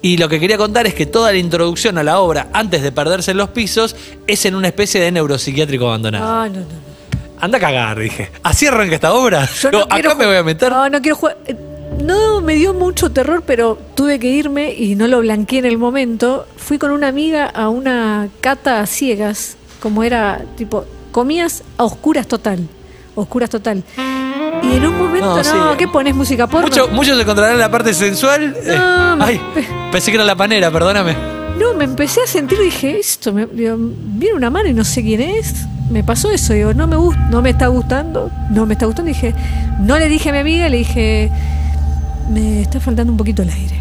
Y 0.02 0.18
lo 0.18 0.28
que 0.28 0.38
quería 0.38 0.58
contar 0.58 0.86
es 0.86 0.92
que 0.94 1.06
toda 1.06 1.32
la 1.32 1.38
introducción 1.38 1.96
a 1.96 2.02
la 2.02 2.18
obra, 2.20 2.48
antes 2.52 2.82
de 2.82 2.92
perderse 2.92 3.30
en 3.30 3.38
los 3.38 3.48
pisos, 3.48 3.96
es 4.26 4.44
en 4.44 4.54
una 4.54 4.68
especie 4.68 5.00
de 5.00 5.10
neuropsiquiátrico 5.10 5.86
abandonado. 5.86 6.26
Ah, 6.26 6.46
no, 6.48 6.60
no, 6.60 6.66
no. 6.66 6.84
Anda 7.40 7.56
a 7.58 7.60
cagar, 7.60 7.98
dije. 7.98 8.30
¿Así 8.42 8.66
arranca 8.66 8.94
esta 8.94 9.14
obra? 9.14 9.48
Yo 9.62 9.70
no 9.70 9.88
quiero 9.88 10.10
acá 10.10 10.18
me 10.18 10.26
voy 10.26 10.36
a 10.36 10.42
meter. 10.42 10.70
No, 10.70 10.88
no 10.90 11.00
quiero 11.00 11.16
jugar. 11.16 11.38
No 12.04 12.40
me 12.40 12.54
dio 12.54 12.74
mucho 12.74 13.10
terror, 13.10 13.42
pero 13.46 13.78
tuve 13.94 14.18
que 14.18 14.28
irme 14.28 14.74
y 14.74 14.94
no 14.94 15.06
lo 15.08 15.20
blanqueé 15.20 15.60
en 15.60 15.64
el 15.64 15.78
momento. 15.78 16.46
Fui 16.56 16.76
con 16.78 16.90
una 16.90 17.08
amiga 17.08 17.46
a 17.46 17.68
una 17.68 18.28
cata 18.40 18.80
a 18.80 18.86
ciegas, 18.86 19.56
como 19.80 20.02
era 20.02 20.42
tipo, 20.56 20.84
comías 21.12 21.62
a 21.78 21.84
oscuras 21.84 22.26
total. 22.26 22.68
Oscuras 23.14 23.48
total. 23.48 23.82
Y 24.62 24.76
en 24.76 24.86
un 24.86 24.98
momento, 24.98 25.42
No. 25.42 25.76
¿qué 25.76 25.88
pones 25.88 26.14
música 26.14 26.46
porno? 26.46 26.66
Mucho- 26.66 26.88
muchos 26.88 27.18
encontrarán 27.18 27.58
la 27.58 27.70
parte 27.70 27.94
sensual. 27.94 28.54
Eh, 28.64 28.76
No, 28.76 29.24
ay, 29.24 29.40
pensé 29.92 30.10
que 30.10 30.16
era 30.16 30.24
la 30.24 30.36
panera, 30.36 30.70
perdóname. 30.70 31.16
No, 31.58 31.72
me 31.74 31.84
empecé 31.84 32.20
a 32.22 32.26
sentir, 32.26 32.58
dije, 32.58 32.98
esto, 32.98 33.32
me, 33.32 33.46
digo, 33.46 33.76
viene 33.78 34.34
una 34.34 34.50
mano 34.50 34.68
y 34.68 34.74
no 34.74 34.84
sé 34.84 35.02
quién 35.02 35.20
es. 35.20 35.54
Me 35.90 36.02
pasó 36.02 36.30
eso, 36.30 36.52
digo, 36.52 36.74
no 36.74 36.86
me 36.86 36.96
no 37.30 37.42
me 37.42 37.50
está 37.50 37.68
gustando, 37.68 38.30
no 38.50 38.66
me 38.66 38.74
está 38.74 38.86
gustando. 38.86 39.08
Dije, 39.08 39.34
no 39.80 39.98
le 39.98 40.08
dije 40.08 40.30
a 40.30 40.32
mi 40.32 40.38
amiga, 40.38 40.68
le 40.68 40.78
dije, 40.78 41.30
me 42.30 42.62
está 42.62 42.80
faltando 42.80 43.12
un 43.12 43.16
poquito 43.16 43.42
el 43.42 43.50
aire. 43.50 43.76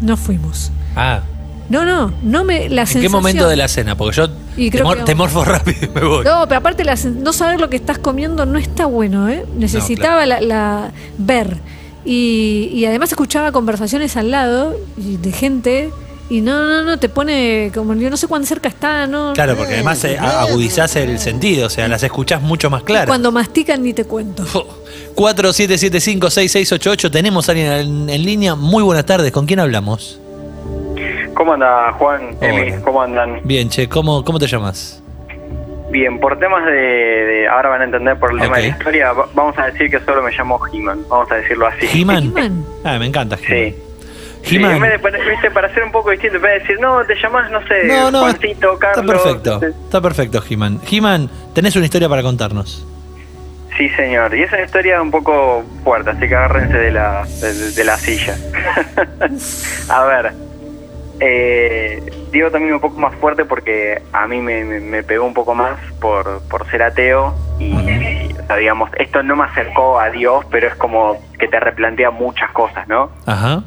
No 0.00 0.16
fuimos. 0.16 0.70
Ah, 0.96 1.20
No, 1.68 1.84
no, 1.86 2.12
no 2.22 2.44
me 2.44 2.68
la 2.68 2.82
¿en 2.82 2.86
sensación. 2.86 3.02
qué 3.02 3.08
momento 3.08 3.48
de 3.48 3.56
la 3.56 3.68
cena? 3.68 3.96
Porque 3.96 4.16
yo 4.16 4.28
Y 4.56 4.70
te, 4.70 4.78
creo 4.78 4.94
que- 4.94 5.02
te 5.04 5.14
morfo 5.14 5.44
rápido 5.44 5.78
y 5.86 5.88
me 5.88 6.04
voy. 6.04 6.24
No, 6.24 6.46
pero 6.48 6.58
aparte 6.58 6.84
la 6.84 6.96
no 7.20 7.32
saber 7.32 7.60
lo 7.60 7.70
que 7.70 7.76
estás 7.76 7.98
comiendo 7.98 8.44
no 8.46 8.58
está 8.58 8.86
bueno, 8.86 9.28
¿eh? 9.28 9.46
Necesitaba 9.56 10.26
la, 10.26 10.40
la- 10.40 10.90
ver. 11.18 11.58
Y, 12.04 12.68
y 12.74 12.84
además 12.84 13.10
escuchaba 13.10 13.52
conversaciones 13.52 14.16
al 14.16 14.32
lado 14.32 14.74
de 14.96 15.32
gente 15.32 15.90
y 16.32 16.40
no, 16.40 16.66
no, 16.66 16.82
no, 16.82 16.98
te 16.98 17.08
pone 17.10 17.70
como 17.74 17.92
yo 17.94 18.08
no 18.08 18.16
sé 18.16 18.26
cuán 18.26 18.46
cerca 18.46 18.68
está, 18.68 19.06
¿no? 19.06 19.32
Claro, 19.34 19.54
porque 19.56 19.74
además 19.74 20.02
eh, 20.04 20.18
agudizás 20.18 20.96
el 20.96 21.18
sentido, 21.18 21.66
o 21.66 21.70
sea, 21.70 21.88
las 21.88 22.02
escuchás 22.02 22.40
mucho 22.40 22.70
más 22.70 22.82
claras. 22.84 23.06
Cuando 23.06 23.30
mastican 23.30 23.82
ni 23.82 23.92
te 23.92 24.04
cuento. 24.06 24.42
47756688, 25.14 27.10
tenemos 27.10 27.48
a 27.48 27.52
alguien 27.52 27.70
en, 27.72 28.08
en 28.10 28.24
línea. 28.24 28.54
Muy 28.54 28.82
buenas 28.82 29.04
tardes, 29.04 29.30
¿con 29.32 29.44
quién 29.46 29.60
hablamos? 29.60 30.18
¿Cómo 31.34 31.52
anda 31.54 31.92
Juan? 31.92 32.36
Emi. 32.40 32.72
¿cómo 32.82 33.02
andan? 33.02 33.40
Bien, 33.44 33.68
che, 33.68 33.88
¿cómo, 33.88 34.24
cómo 34.24 34.38
te 34.38 34.46
llamas? 34.46 35.02
Bien, 35.90 36.18
por 36.18 36.38
temas 36.38 36.64
de, 36.64 36.72
de- 36.72 37.48
ahora 37.48 37.68
van 37.68 37.82
a 37.82 37.84
entender 37.84 38.18
por 38.18 38.32
el 38.32 38.40
tema 38.40 38.56
de 38.56 38.62
la 38.62 38.68
historia, 38.68 39.12
va- 39.12 39.28
vamos 39.34 39.58
a 39.58 39.66
decir 39.66 39.90
que 39.90 40.00
solo 40.00 40.22
me 40.22 40.30
llamo 40.32 40.58
He-Man, 40.72 41.00
vamos 41.10 41.30
a 41.30 41.34
decirlo 41.34 41.66
así. 41.66 41.86
¿He-Man? 42.00 42.32
Ah, 42.84 42.98
me 42.98 43.04
encanta. 43.06 43.36
Sí. 43.36 43.74
Sí, 44.42 44.58
para- 44.58 44.78
viste, 45.30 45.50
para 45.52 45.72
ser 45.72 45.84
un 45.84 45.92
poco 45.92 46.10
distinto, 46.10 46.38
de 46.38 46.48
decir, 46.58 46.78
no, 46.80 47.04
te 47.04 47.14
llamás, 47.14 47.50
no 47.50 47.60
sé, 47.66 47.84
No, 47.86 48.10
no, 48.10 48.20
Juancito, 48.20 48.78
Carlos. 48.78 49.04
está 49.06 49.12
perfecto. 49.60 49.66
Está 49.84 50.00
perfecto, 50.00 50.42
He-Man. 50.48 50.80
He-Man, 50.90 51.30
tenés 51.54 51.76
una 51.76 51.84
historia 51.84 52.08
para 52.08 52.22
contarnos. 52.22 52.86
Sí, 53.76 53.88
señor. 53.90 54.34
Y 54.34 54.42
es 54.42 54.52
una 54.52 54.62
historia 54.64 55.00
un 55.00 55.10
poco 55.10 55.64
fuerte, 55.84 56.10
así 56.10 56.28
que 56.28 56.34
agárrense 56.34 56.76
de 56.76 56.90
la, 56.90 57.24
de, 57.40 57.70
de 57.72 57.84
la 57.84 57.96
silla. 57.96 58.36
a 59.88 60.04
ver, 60.04 60.32
eh, 61.20 62.02
digo 62.32 62.50
también 62.50 62.74
un 62.74 62.80
poco 62.80 62.98
más 62.98 63.14
fuerte 63.16 63.44
porque 63.44 64.02
a 64.12 64.26
mí 64.26 64.40
me, 64.40 64.64
me- 64.64 64.80
me 64.80 65.02
pegó 65.02 65.24
un 65.24 65.34
poco 65.34 65.54
más 65.54 65.78
por, 66.00 66.42
por 66.50 66.68
ser 66.70 66.82
ateo 66.82 67.34
y, 67.58 67.72
o 67.72 68.46
sea, 68.46 68.56
digamos, 68.56 68.90
esto 68.98 69.22
no 69.22 69.36
me 69.36 69.44
acercó 69.44 70.00
a 70.00 70.10
Dios, 70.10 70.44
pero 70.50 70.66
es 70.68 70.74
como 70.74 71.18
que 71.38 71.48
te 71.48 71.60
replantea 71.60 72.10
muchas 72.10 72.50
cosas, 72.50 72.86
¿no? 72.88 73.10
Ajá. 73.26 73.62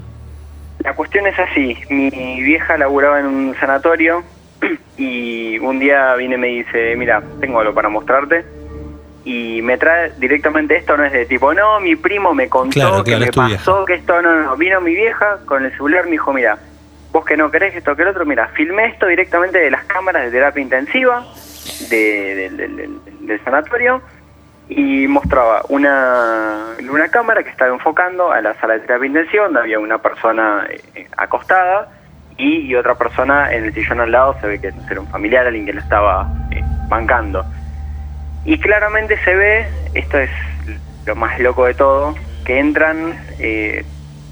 La 0.86 0.94
cuestión 0.94 1.25
es 1.27 1.38
así, 1.39 1.75
mi 1.89 2.10
vieja 2.44 2.77
laburaba 2.77 3.20
en 3.20 3.25
un 3.25 3.56
sanatorio 3.60 4.24
y 4.98 5.58
un 5.60 5.80
día 5.80 6.13
viene 6.15 6.36
y 6.36 6.38
me 6.38 6.48
dice, 6.48 6.96
mira, 6.96 7.24
tengo 7.42 7.60
algo 7.60 7.74
para 7.74 7.89
mostrarte 7.89 8.46
y 9.24 9.63
me 9.63 9.77
trae 9.80 10.12
directamente 10.20 10.75
esto, 10.77 10.96
no 10.96 11.04
es 11.04 11.12
de 11.12 11.25
tipo, 11.25 11.51
no, 11.56 11.80
mi 11.80 11.96
primo 11.96 12.36
me 12.36 12.48
contó 12.48 12.74
Claro, 12.74 13.04
que 13.04 13.15
claro, 13.15 13.25
me 13.25 13.32
pasó, 13.32 13.72
vieja. 13.77 13.86
que 13.88 13.94
esto, 13.96 14.22
no, 14.22 14.44
no, 14.44 14.56
vino 14.58 14.80
mi 14.82 14.94
vieja 14.94 15.39
con 15.46 15.65
el 15.65 15.72
celular, 15.72 16.06
me 16.06 16.12
dijo, 16.12 16.32
mira, 16.32 16.60
vos 17.12 17.25
que 17.25 17.36
no 17.36 17.50
querés 17.50 17.75
esto 17.75 17.96
que 17.96 18.04
el 18.04 18.10
otro, 18.10 18.24
mira, 18.24 18.48
filmé 18.50 18.86
esto 18.86 19.08
directamente 19.08 19.58
de 19.58 19.72
las 19.72 19.84
cámaras 19.86 20.25
de 20.25 20.32
terapia 20.32 20.62
intensiva 20.62 21.25
de- 21.89 22.51
del 23.22 23.44
sanatorio 23.44 24.04
y 24.67 25.07
mostraba 25.07 25.62
una, 25.69 26.75
una 26.89 27.07
cámara 27.10 27.43
que 27.43 27.50
estaba 27.50 27.72
enfocando 27.72 28.31
a 28.31 28.41
la 28.41 28.53
sala 28.55 28.75
de 28.75 28.79
terapia 28.81 29.07
intensiva 29.07 29.43
donde 29.45 29.60
había 29.60 29.79
una 29.79 30.00
persona 30.00 30.67
eh, 30.69 31.07
acostada 31.17 31.89
y, 32.38 32.75
otra 32.75 32.95
persona 32.95 33.53
en 33.53 33.65
el 33.65 33.74
sillón 33.74 34.01
al 34.01 34.12
lado, 34.12 34.36
se 34.41 34.48
ve 34.48 34.60
que 34.60 34.74
era 34.89 35.00
un 35.00 35.07
familiar, 35.07 35.48
alguien 35.48 35.65
que 35.65 35.74
la 35.74 35.81
estaba 35.81 36.27
eh, 36.51 36.62
bancando. 36.89 37.45
Y 38.43 38.60
claramente 38.60 39.17
se 39.24 39.36
ve, 39.36 39.65
esto 39.93 40.19
es 40.19 40.29
lo 41.05 41.15
más 41.15 41.39
loco 41.39 41.65
de 41.65 41.75
todo, 41.75 42.13
que 42.45 42.60
entran 42.60 43.13
eh, 43.39 43.86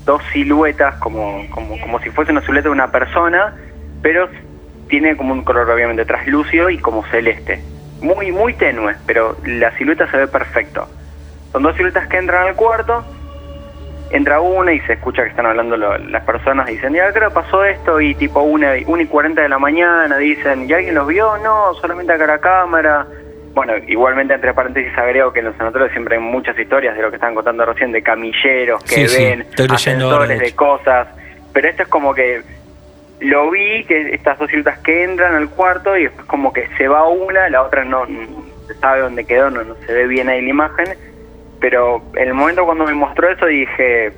dos 0.05 0.21
siluetas 0.33 0.95
como, 0.95 1.49
como, 1.49 1.79
como 1.79 1.99
si 2.01 2.09
fuese 2.09 2.31
una 2.31 2.41
silueta 2.41 2.67
de 2.67 2.73
una 2.73 2.91
persona, 2.91 3.55
pero 4.01 4.27
tiene 4.89 5.15
como 5.15 5.33
un 5.33 5.43
color 5.43 5.69
obviamente 5.69 6.03
traslúcido 6.03 6.69
y 6.69 6.77
como 6.79 7.05
celeste. 7.05 7.61
Muy, 8.03 8.31
muy 8.31 8.53
tenue, 8.53 8.95
pero 9.07 9.35
la 9.45 9.75
silueta 9.77 10.09
se 10.11 10.17
ve 10.17 10.27
perfecto. 10.27 10.87
Son 11.51 11.63
dos 11.63 11.75
siluetas 11.75 12.07
que 12.07 12.17
entran 12.17 12.47
al 12.47 12.55
cuarto, 12.55 13.03
entra 14.11 14.39
una 14.41 14.73
y 14.73 14.79
se 14.81 14.93
escucha 14.93 15.23
que 15.23 15.29
están 15.29 15.45
hablando 15.45 15.77
lo- 15.77 15.97
las 15.97 16.23
personas, 16.23 16.67
dicen, 16.67 16.93
ya 16.93 17.11
creo 17.13 17.31
pasó 17.31 17.63
esto, 17.65 17.99
y 18.01 18.13
tipo 18.15 18.41
una, 18.41 18.73
una 18.87 19.03
y 19.03 19.07
40 19.07 19.41
de 19.41 19.49
la 19.49 19.57
mañana, 19.57 20.17
dicen, 20.17 20.69
¿y 20.69 20.73
alguien 20.73 20.95
los 20.95 21.07
vio? 21.07 21.37
No, 21.37 21.73
solamente 21.75 22.13
acá 22.13 22.27
la 22.27 22.39
cámara. 22.39 23.07
Bueno, 23.55 23.73
igualmente 23.87 24.33
entre 24.33 24.53
paréntesis 24.53 24.91
agrego 24.97 25.31
que 25.31 25.39
en 25.39 25.45
los 25.45 25.55
sanatorios 25.57 25.91
siempre 25.91 26.15
hay 26.17 26.21
muchas 26.21 26.57
historias 26.57 26.95
de 26.95 27.01
lo 27.03 27.09
que 27.09 27.15
estaban 27.17 27.35
contando 27.35 27.65
recién, 27.65 27.91
de 27.91 28.01
camilleros 28.03 28.83
que 28.83 28.95
Sí, 28.95 29.07
sí, 29.07 29.23
ven, 29.23 29.47
de 29.55 29.67
ascensores 29.73 30.39
de 30.39 30.51
cosas, 30.55 31.07
pero 31.53 31.69
esto 31.69 31.83
es 31.83 31.89
como 31.89 32.13
que 32.13 32.41
lo 33.23 33.49
vi, 33.51 33.83
que 33.85 34.13
estas 34.13 34.37
dos 34.39 34.49
siluetas 34.49 34.79
que 34.79 35.03
entran 35.03 35.35
al 35.35 35.49
cuarto 35.49 35.97
y 35.97 36.03
después 36.03 36.25
como 36.27 36.51
que 36.53 36.67
se 36.77 36.87
va 36.87 37.07
una, 37.07 37.49
la 37.49 37.61
otra 37.63 37.83
no 37.83 38.05
se 38.67 38.73
sabe 38.75 39.01
dónde 39.01 39.25
quedó, 39.25 39.49
no, 39.49 39.63
no 39.63 39.75
se 39.85 39.93
ve 39.93 40.07
bien 40.07 40.29
ahí 40.29 40.41
la 40.41 40.49
imagen, 40.49 40.85
pero 41.59 42.01
en 42.15 42.27
el 42.27 42.33
momento 42.33 42.65
cuando 42.65 42.85
me 42.85 42.93
mostró 42.93 43.29
eso 43.29 43.45
dije, 43.45 44.11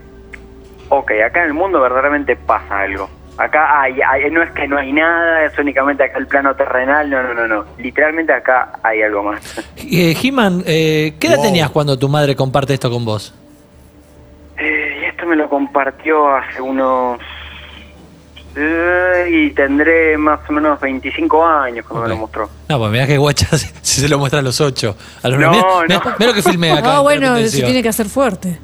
ok, 0.90 1.12
acá 1.26 1.42
en 1.42 1.48
el 1.48 1.54
mundo 1.54 1.80
verdaderamente 1.82 2.36
pasa 2.36 2.80
algo. 2.82 3.10
Acá 3.38 3.82
hay, 3.82 4.00
hay- 4.02 4.32
no 4.32 4.42
es 4.42 4.50
que 4.52 4.66
no 4.68 4.78
hay 4.78 4.94
nada, 4.94 5.44
es 5.44 5.58
únicamente 5.60 6.04
acá 6.04 6.18
el 6.20 6.28
plano 6.28 6.56
terrenal, 6.56 7.10
no, 7.10 7.22
no, 7.22 7.34
no, 7.34 7.48
no. 7.48 7.66
Literalmente 7.78 8.32
acá 8.32 8.80
hay 8.82 9.02
algo 9.02 9.24
más. 9.24 9.58
Eh, 9.78 10.16
He-Man, 10.24 10.64
eh, 10.66 11.16
¿qué 11.20 11.28
edad 11.28 11.42
tenías 11.42 11.70
cuando 11.70 12.00
tu 12.00 12.08
madre 12.08 12.34
comparte 12.36 12.74
esto 12.74 12.90
con 12.90 13.04
vos? 13.04 13.34
Eh, 14.58 15.00
y 15.02 15.06
esto 15.06 15.26
me 15.26 15.36
lo 15.36 15.50
compartió 15.50 16.30
hace 16.34 16.62
unos... 16.62 17.20
eh, 18.56 19.28
y 19.32 19.52
tendré 19.52 20.18
más 20.18 20.40
o 20.50 20.54
menos 20.54 20.80
25 20.80 21.46
años 21.46 21.86
cuando 21.86 22.04
me 22.08 22.16
lo 22.16 22.18
mostró. 22.22 22.50
No, 22.70 22.80
pues 22.80 22.92
mirá 22.92 23.06
que 23.08 23.18
guacha 23.18 23.58
si, 23.58 23.68
se 24.02 24.08
lo 24.10 24.18
muestra 24.20 24.40
a 24.40 24.44
los 24.44 24.60
8. 24.62 24.96
A 25.24 25.28
los 25.30 25.40
No, 25.40 25.52
mirá, 25.52 25.62
no. 25.62 25.82
mirá- 25.84 26.16
mirá 26.20 26.28
lo 26.32 26.34
que 26.34 26.42
filmé 26.42 26.72
acá. 26.72 26.82
No, 26.94 26.98
en 26.98 27.04
bueno, 27.04 27.38
se 27.48 27.62
tiene 27.64 27.84
que 27.84 27.90
hacer 27.90 28.08
fuerte. 28.08 28.58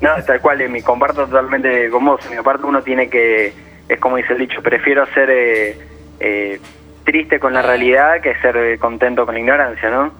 No, 0.00 0.10
tal 0.26 0.40
cual, 0.40 0.68
me 0.70 0.82
comparto 0.82 1.26
totalmente 1.26 1.90
con 1.90 2.04
vos. 2.04 2.20
Mi 2.30 2.42
parte 2.42 2.64
uno 2.66 2.82
tiene 2.82 3.08
que, 3.10 3.52
es 3.88 4.00
como 4.00 4.16
dice 4.16 4.32
el 4.32 4.38
dicho, 4.38 4.62
prefiero 4.62 5.04
ser 5.12 5.28
eh, 5.30 5.78
eh, 6.20 6.60
triste 7.04 7.40
con 7.40 7.52
la 7.52 7.62
realidad 7.62 8.20
que 8.22 8.34
ser 8.36 8.78
contento 8.78 9.24
con 9.26 9.34
la 9.34 9.40
ignorancia, 9.40 9.90
¿no? 9.90 10.12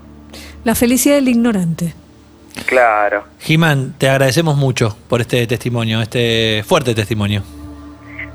La 0.65 0.75
felicidad 0.75 1.15
del 1.17 1.29
ignorante. 1.29 1.95
Claro. 2.67 3.25
He-Man, 3.47 3.95
te 3.99 4.09
agradecemos 4.11 4.57
mucho 4.57 4.97
por 5.09 5.21
este 5.21 5.47
testimonio, 5.47 6.00
este 6.03 6.65
fuerte 6.67 6.95
testimonio. 6.95 7.43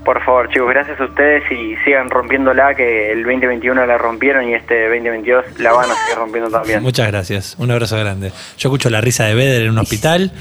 Por 0.04 0.24
favor, 0.24 0.50
chicos, 0.50 0.70
gracias 0.70 1.00
a 1.00 1.06
ustedes 1.06 1.44
y 1.52 1.76
sigan 1.86 2.10
rompiéndola, 2.10 2.76
que 2.76 3.12
el 3.12 3.24
2021 3.24 3.86
la 3.86 3.98
rompieron 3.98 4.48
y 4.50 4.54
este 4.54 4.90
2022 4.90 5.60
la 5.60 5.72
van 5.72 5.92
a 5.92 5.96
seguir 5.96 6.18
rompiendo 6.18 6.50
también. 6.50 6.82
Muchas 6.84 7.08
gracias. 7.08 7.56
Un 7.58 7.72
abrazo 7.72 7.98
grande. 7.98 8.32
Yo 8.58 8.70
escucho 8.70 8.90
la 8.90 9.00
risa 9.00 9.26
de 9.26 9.36
Beder 9.36 9.62
en 9.62 9.70
un 9.70 9.78
hospital. 9.78 10.32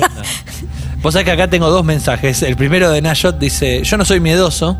Vos 1.02 1.12
sabés 1.12 1.24
que 1.24 1.32
acá 1.32 1.48
tengo 1.48 1.68
dos 1.68 1.84
mensajes. 1.84 2.42
El 2.42 2.56
primero 2.56 2.90
de 2.90 3.02
Nayot 3.02 3.38
dice: 3.38 3.82
Yo 3.82 3.96
no 3.96 4.04
soy 4.04 4.20
miedoso. 4.20 4.76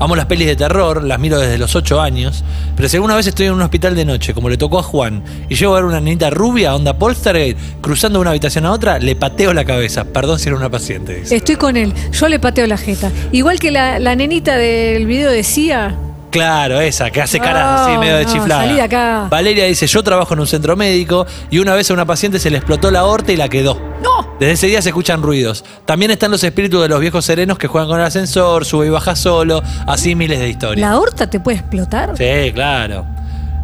Amo 0.00 0.14
las 0.14 0.26
pelis 0.26 0.46
de 0.46 0.54
terror, 0.54 1.02
las 1.02 1.18
miro 1.18 1.38
desde 1.40 1.58
los 1.58 1.74
8 1.74 2.00
años, 2.00 2.44
pero 2.76 2.88
si 2.88 2.96
alguna 2.96 3.16
vez 3.16 3.26
estoy 3.26 3.46
en 3.46 3.54
un 3.54 3.62
hospital 3.62 3.96
de 3.96 4.04
noche, 4.04 4.32
como 4.32 4.48
le 4.48 4.56
tocó 4.56 4.78
a 4.78 4.82
Juan, 4.82 5.24
y 5.48 5.56
llego 5.56 5.72
a 5.72 5.76
ver 5.76 5.84
una 5.84 6.00
nenita 6.00 6.30
rubia, 6.30 6.74
onda 6.74 6.96
Poltergeist, 6.96 7.58
cruzando 7.80 8.18
de 8.18 8.22
una 8.22 8.30
habitación 8.30 8.64
a 8.66 8.72
otra, 8.72 8.98
le 8.98 9.16
pateo 9.16 9.52
la 9.52 9.64
cabeza. 9.64 10.04
Perdón 10.04 10.38
si 10.38 10.48
era 10.48 10.56
una 10.56 10.70
paciente. 10.70 11.22
Estoy 11.28 11.56
con 11.56 11.76
él. 11.76 11.92
Yo 12.12 12.28
le 12.28 12.38
pateo 12.38 12.66
la 12.66 12.76
jeta. 12.76 13.10
Igual 13.32 13.58
que 13.58 13.72
la 13.72 14.14
nenita 14.14 14.56
del 14.56 15.06
video 15.06 15.30
decía. 15.30 15.96
Claro, 16.30 16.80
esa, 16.80 17.10
que 17.10 17.22
hace 17.22 17.40
caras 17.40 17.80
así 17.82 17.96
medio 17.98 18.16
de 18.16 18.24
no, 18.26 18.32
chiflada. 18.32 18.62
salí 18.62 18.74
de 18.74 18.82
acá. 18.82 19.26
Valeria 19.30 19.64
dice, 19.64 19.86
yo 19.86 20.02
trabajo 20.02 20.34
en 20.34 20.40
un 20.40 20.46
centro 20.46 20.76
médico 20.76 21.26
y 21.50 21.58
una 21.58 21.74
vez 21.74 21.90
a 21.90 21.94
una 21.94 22.04
paciente 22.04 22.38
se 22.38 22.50
le 22.50 22.58
explotó 22.58 22.90
la 22.90 23.00
aorta 23.00 23.32
y 23.32 23.36
la 23.36 23.48
quedó. 23.48 23.80
¡No! 24.02 24.36
Desde 24.38 24.52
ese 24.52 24.66
día 24.66 24.82
se 24.82 24.90
escuchan 24.90 25.22
ruidos. 25.22 25.64
También 25.86 26.10
están 26.10 26.30
los 26.30 26.44
espíritus 26.44 26.82
de 26.82 26.88
los 26.88 27.00
viejos 27.00 27.24
serenos 27.24 27.56
que 27.58 27.66
juegan 27.66 27.88
con 27.88 27.98
el 27.98 28.04
ascensor, 28.06 28.64
sube 28.64 28.86
y 28.86 28.90
baja 28.90 29.16
solo, 29.16 29.62
así 29.86 30.14
miles 30.14 30.38
de 30.38 30.48
historias. 30.50 30.88
¿La 30.88 30.98
horta 30.98 31.28
te 31.30 31.40
puede 31.40 31.58
explotar? 31.58 32.14
Sí, 32.16 32.52
claro. 32.52 33.06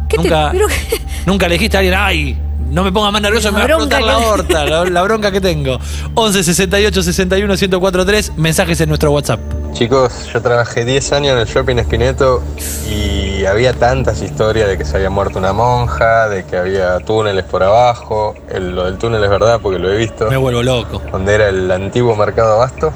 ¿Qué 0.09 0.17
te- 0.17 0.23
nunca, 0.23 0.49
pero 0.51 0.67
qué- 0.67 1.01
nunca 1.25 1.47
le 1.47 1.53
dijiste 1.55 1.77
a 1.77 1.79
alguien, 1.81 1.95
ay, 1.97 2.37
no 2.69 2.83
me 2.83 2.91
ponga 2.91 3.11
más 3.11 3.21
nervioso, 3.21 3.51
me 3.51 3.59
va 3.59 3.65
a 3.65 3.67
La 3.67 3.73
explotar 3.75 4.01
bronca 4.01 4.13
la 4.13 4.19
que- 4.19 4.25
aorta, 4.29 4.65
la, 4.65 4.85
la 4.89 5.01
bronca 5.03 5.31
que 5.31 5.41
tengo. 5.41 5.77
11 6.15 6.43
68 6.43 7.03
61 7.03 7.53
1043, 7.53 8.31
mensajes 8.37 8.81
en 8.81 8.89
nuestro 8.89 9.11
WhatsApp. 9.11 9.39
Chicos, 9.73 10.13
yo 10.33 10.41
trabajé 10.41 10.85
10 10.85 11.11
años 11.11 11.33
en 11.33 11.39
el 11.39 11.45
shopping 11.47 11.75
Espineto 11.77 12.41
y 12.89 13.43
había 13.45 13.73
tantas 13.73 14.21
historias 14.21 14.69
de 14.69 14.77
que 14.77 14.85
se 14.85 14.95
había 14.95 15.09
muerto 15.09 15.37
una 15.37 15.51
monja, 15.51 16.29
de 16.29 16.45
que 16.45 16.55
había 16.57 16.97
túneles 16.99 17.43
por 17.43 17.61
abajo. 17.61 18.35
El- 18.49 18.73
lo 18.73 18.85
del 18.85 18.97
túnel 18.97 19.21
es 19.23 19.29
verdad 19.29 19.59
porque 19.61 19.77
lo 19.79 19.91
he 19.91 19.97
visto. 19.97 20.29
Me 20.29 20.37
vuelvo 20.37 20.63
loco. 20.63 21.01
Donde 21.11 21.35
era 21.35 21.49
el 21.49 21.69
antiguo 21.71 22.15
mercado 22.15 22.53
abasto. 22.53 22.93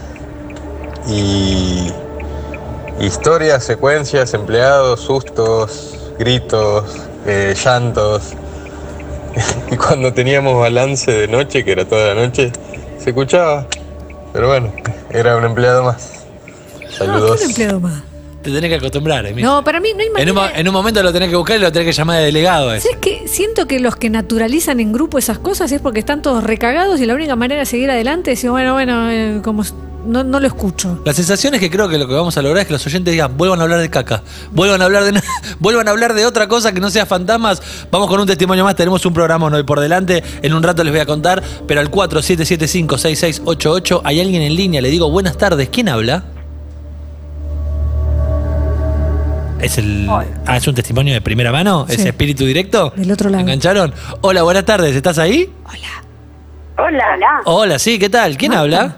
Y 1.07 1.91
historias, 2.99 3.63
secuencias, 3.63 4.33
empleados, 4.33 5.01
sustos, 5.01 5.95
gritos, 6.17 6.85
eh, 7.25 7.55
llantos. 7.61 8.33
Y 9.71 9.75
cuando 9.77 10.13
teníamos 10.13 10.59
balance 10.59 11.11
de 11.11 11.27
noche, 11.27 11.63
que 11.63 11.71
era 11.71 11.85
toda 11.85 12.13
la 12.13 12.25
noche, 12.25 12.51
se 12.97 13.09
escuchaba. 13.09 13.67
Pero 14.33 14.47
bueno, 14.47 14.71
era 15.09 15.37
un 15.37 15.45
empleado 15.45 15.83
más. 15.83 16.25
No, 16.81 16.91
Saludos. 16.91 17.39
¿qué 17.39 17.45
un 17.45 17.49
empleado 17.51 17.79
más? 17.79 18.03
Te 18.41 18.51
tenés 18.51 18.69
que 18.69 18.75
acostumbrar, 18.75 19.25
Emi. 19.25 19.41
No, 19.41 19.63
para 19.63 19.81
mí 19.81 19.89
no 19.93 19.99
hay 19.99 20.07
en, 20.23 20.29
un, 20.29 20.35
manera. 20.35 20.59
en 20.59 20.67
un 20.67 20.73
momento 20.73 21.03
lo 21.03 21.11
tenés 21.11 21.29
que 21.29 21.35
buscar 21.35 21.57
y 21.57 21.59
lo 21.59 21.71
tenés 21.73 21.87
que 21.87 21.91
llamar 21.91 22.19
de 22.19 22.25
delegado. 22.25 22.73
ese. 22.73 22.87
¿Sabes 22.87 22.99
qué? 23.01 23.27
Siento 23.27 23.67
que 23.67 23.79
los 23.79 23.97
que 23.97 24.09
naturalizan 24.09 24.79
en 24.79 24.93
grupo 24.93 25.17
esas 25.17 25.39
cosas 25.39 25.71
es 25.73 25.81
porque 25.81 25.99
están 25.99 26.21
todos 26.21 26.43
recagados 26.43 27.01
y 27.01 27.05
la 27.05 27.15
única 27.15 27.35
manera 27.35 27.59
de 27.59 27.65
seguir 27.65 27.91
adelante 27.91 28.31
es 28.31 28.37
decir, 28.37 28.51
bueno, 28.51 28.73
bueno, 28.73 29.11
eh, 29.11 29.41
como 29.43 29.63
no, 30.05 30.23
no 30.23 30.39
lo 30.39 30.47
escucho. 30.47 31.01
La 31.05 31.13
sensación 31.13 31.53
es 31.55 31.59
que 31.59 31.69
creo 31.69 31.89
que 31.89 31.97
lo 31.97 32.07
que 32.07 32.13
vamos 32.13 32.37
a 32.37 32.41
lograr 32.41 32.61
es 32.61 32.67
que 32.67 32.73
los 32.73 32.85
oyentes 32.85 33.11
digan, 33.11 33.35
vuelvan 33.37 33.59
a 33.59 33.63
hablar 33.63 33.79
de 33.79 33.89
caca, 33.89 34.21
vuelvan 34.51 34.81
a 34.81 34.85
hablar 34.85 35.03
de 35.03 35.21
vuelvan 35.59 35.87
a 35.87 35.91
hablar 35.91 36.13
de 36.13 36.25
otra 36.25 36.47
cosa 36.47 36.71
que 36.73 36.79
no 36.79 36.89
sea 36.89 37.05
fantasmas. 37.05 37.61
Vamos 37.91 38.07
con 38.07 38.19
un 38.19 38.27
testimonio 38.27 38.63
más, 38.63 38.75
tenemos 38.75 39.05
un 39.05 39.13
programa 39.13 39.47
hoy 39.47 39.63
por 39.63 39.79
delante, 39.79 40.23
en 40.41 40.53
un 40.53 40.63
rato 40.63 40.83
les 40.83 40.93
voy 40.93 41.01
a 41.01 41.05
contar, 41.05 41.43
pero 41.67 41.81
al 41.81 41.91
47756688 41.91 44.01
hay 44.03 44.21
alguien 44.21 44.41
en 44.41 44.55
línea, 44.55 44.81
le 44.81 44.89
digo, 44.89 45.09
"Buenas 45.11 45.37
tardes, 45.37 45.69
¿quién 45.69 45.89
habla?" 45.89 46.23
¿Es 49.59 49.77
el 49.77 50.07
ah, 50.45 50.55
es 50.55 50.65
un 50.67 50.75
testimonio 50.75 51.13
de 51.13 51.19
primera 51.21 51.51
mano? 51.51 51.85
¿Es 51.89 52.01
Sí. 52.01 52.07
espíritu 52.07 52.45
directo? 52.45 52.93
Del 52.95 53.11
otro 53.11 53.29
lado. 53.29 53.41
¿Engancharon? 53.41 53.93
Hola, 54.21 54.43
buenas 54.43 54.63
tardes, 54.63 54.95
¿estás 54.95 55.17
ahí? 55.17 55.51
Hola. 55.65 56.03
Hola. 56.77 57.41
Hola, 57.43 57.77
sí, 57.77 57.99
¿qué 57.99 58.09
tal? 58.09 58.37
¿Quién 58.37 58.53
habla? 58.53 58.95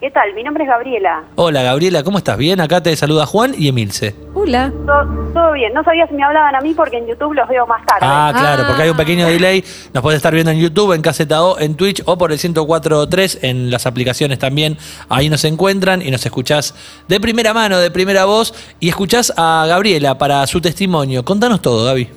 ¿Qué 0.00 0.12
tal? 0.12 0.32
Mi 0.34 0.44
nombre 0.44 0.62
es 0.62 0.70
Gabriela. 0.70 1.24
Hola, 1.34 1.62
Gabriela, 1.64 2.04
¿cómo 2.04 2.18
estás? 2.18 2.38
Bien, 2.38 2.60
acá 2.60 2.80
te 2.80 2.94
saluda 2.94 3.26
Juan 3.26 3.52
y 3.58 3.66
Emilce. 3.66 4.14
Hola. 4.32 4.70
To- 4.86 5.32
Todo 5.34 5.52
bien. 5.54 5.74
No 5.74 5.82
sabía 5.82 6.06
si 6.06 6.14
me 6.14 6.22
hablaban 6.22 6.54
a 6.54 6.60
mí 6.60 6.72
porque 6.72 6.98
en 6.98 7.08
YouTube 7.08 7.32
los 7.34 7.48
veo 7.48 7.66
más 7.66 7.84
tarde. 7.84 8.00
Ah, 8.02 8.32
claro, 8.32 8.62
porque 8.68 8.82
hay 8.82 8.90
un 8.90 8.94
Ah. 8.94 8.98
pequeño 8.98 9.26
delay. 9.26 9.64
Nos 9.92 10.02
puedes 10.04 10.18
estar 10.18 10.32
viendo 10.32 10.52
en 10.52 10.60
YouTube, 10.60 10.92
en 10.92 11.02
Caseta 11.02 11.42
O, 11.42 11.58
en 11.58 11.74
Twitch 11.74 12.00
o 12.06 12.16
por 12.16 12.30
el 12.30 12.38
104.3 12.38 13.40
en 13.42 13.72
las 13.72 13.86
aplicaciones 13.86 14.38
también. 14.38 14.78
Ahí 15.08 15.28
nos 15.28 15.44
encuentran 15.44 16.00
y 16.00 16.12
nos 16.12 16.24
escuchás 16.24 16.76
de 17.08 17.18
primera 17.18 17.52
mano, 17.52 17.78
de 17.78 17.90
primera 17.90 18.24
voz 18.24 18.54
y 18.78 18.88
escuchás 18.90 19.32
a 19.36 19.64
Gabriela 19.66 20.16
para 20.16 20.46
su 20.46 20.60
testimonio. 20.60 21.24
Contanos 21.24 21.60
todo, 21.60 21.84
Gaby. 21.86 22.08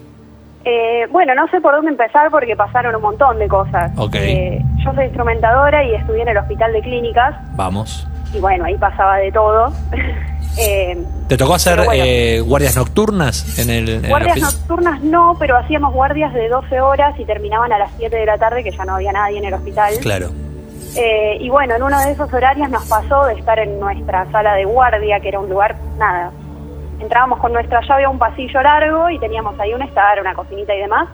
Eh, 0.63 1.07
bueno, 1.11 1.33
no 1.33 1.47
sé 1.47 1.59
por 1.59 1.73
dónde 1.73 1.91
empezar 1.91 2.29
porque 2.29 2.55
pasaron 2.55 2.95
un 2.95 3.01
montón 3.01 3.39
de 3.39 3.47
cosas. 3.47 3.91
Ok. 3.97 4.15
Eh, 4.15 4.61
yo 4.83 4.93
soy 4.93 5.05
instrumentadora 5.05 5.83
y 5.83 5.95
estudié 5.95 6.21
en 6.21 6.29
el 6.29 6.37
Hospital 6.37 6.71
de 6.73 6.81
Clínicas 6.81 7.35
Vamos. 7.55 8.07
y 8.33 8.39
bueno, 8.39 8.65
ahí 8.65 8.77
pasaba 8.77 9.17
de 9.17 9.31
todo. 9.31 9.71
Eh, 10.59 11.01
¿Te 11.29 11.37
tocó 11.37 11.53
hacer 11.53 11.77
bueno. 11.77 12.03
eh, 12.05 12.41
guardias 12.41 12.75
nocturnas 12.75 13.57
en 13.57 13.69
el, 13.69 13.87
en 14.03 14.09
guardias 14.09 14.37
nocturnas 14.37 15.01
no, 15.01 15.37
pero 15.39 15.55
hacíamos 15.55 15.93
guardias 15.93 16.33
de 16.33 16.49
12 16.49 16.81
horas 16.81 17.17
y 17.17 17.23
terminaban 17.23 17.71
a 17.71 17.77
las 17.77 17.89
7 17.97 18.13
de 18.13 18.25
la 18.25 18.37
tarde 18.37 18.61
que 18.61 18.71
ya 18.71 18.83
no 18.83 18.95
había 18.95 19.13
nadie 19.13 19.37
en 19.37 19.45
el 19.45 19.53
hospital. 19.53 19.93
Claro. 20.01 20.29
Eh, 20.97 21.37
y 21.39 21.49
bueno, 21.49 21.75
en 21.75 21.83
uno 21.83 21.97
de 22.01 22.11
esos 22.11 22.31
horarios 22.33 22.69
nos 22.69 22.85
pasó 22.85 23.25
de 23.27 23.35
estar 23.35 23.59
en 23.59 23.79
nuestra 23.79 24.29
sala 24.31 24.55
de 24.55 24.65
guardia, 24.65 25.21
que 25.21 25.29
era 25.29 25.39
un 25.39 25.49
lugar, 25.49 25.77
nada, 25.97 26.31
entrábamos 27.01 27.39
con 27.39 27.51
nuestra 27.51 27.81
llave 27.81 28.05
a 28.05 28.09
un 28.09 28.19
pasillo 28.19 28.61
largo 28.61 29.09
y 29.09 29.19
teníamos 29.19 29.59
ahí 29.59 29.73
un 29.73 29.81
estar, 29.81 30.19
una 30.19 30.33
cocinita 30.33 30.73
y 30.73 30.79
demás. 30.79 31.09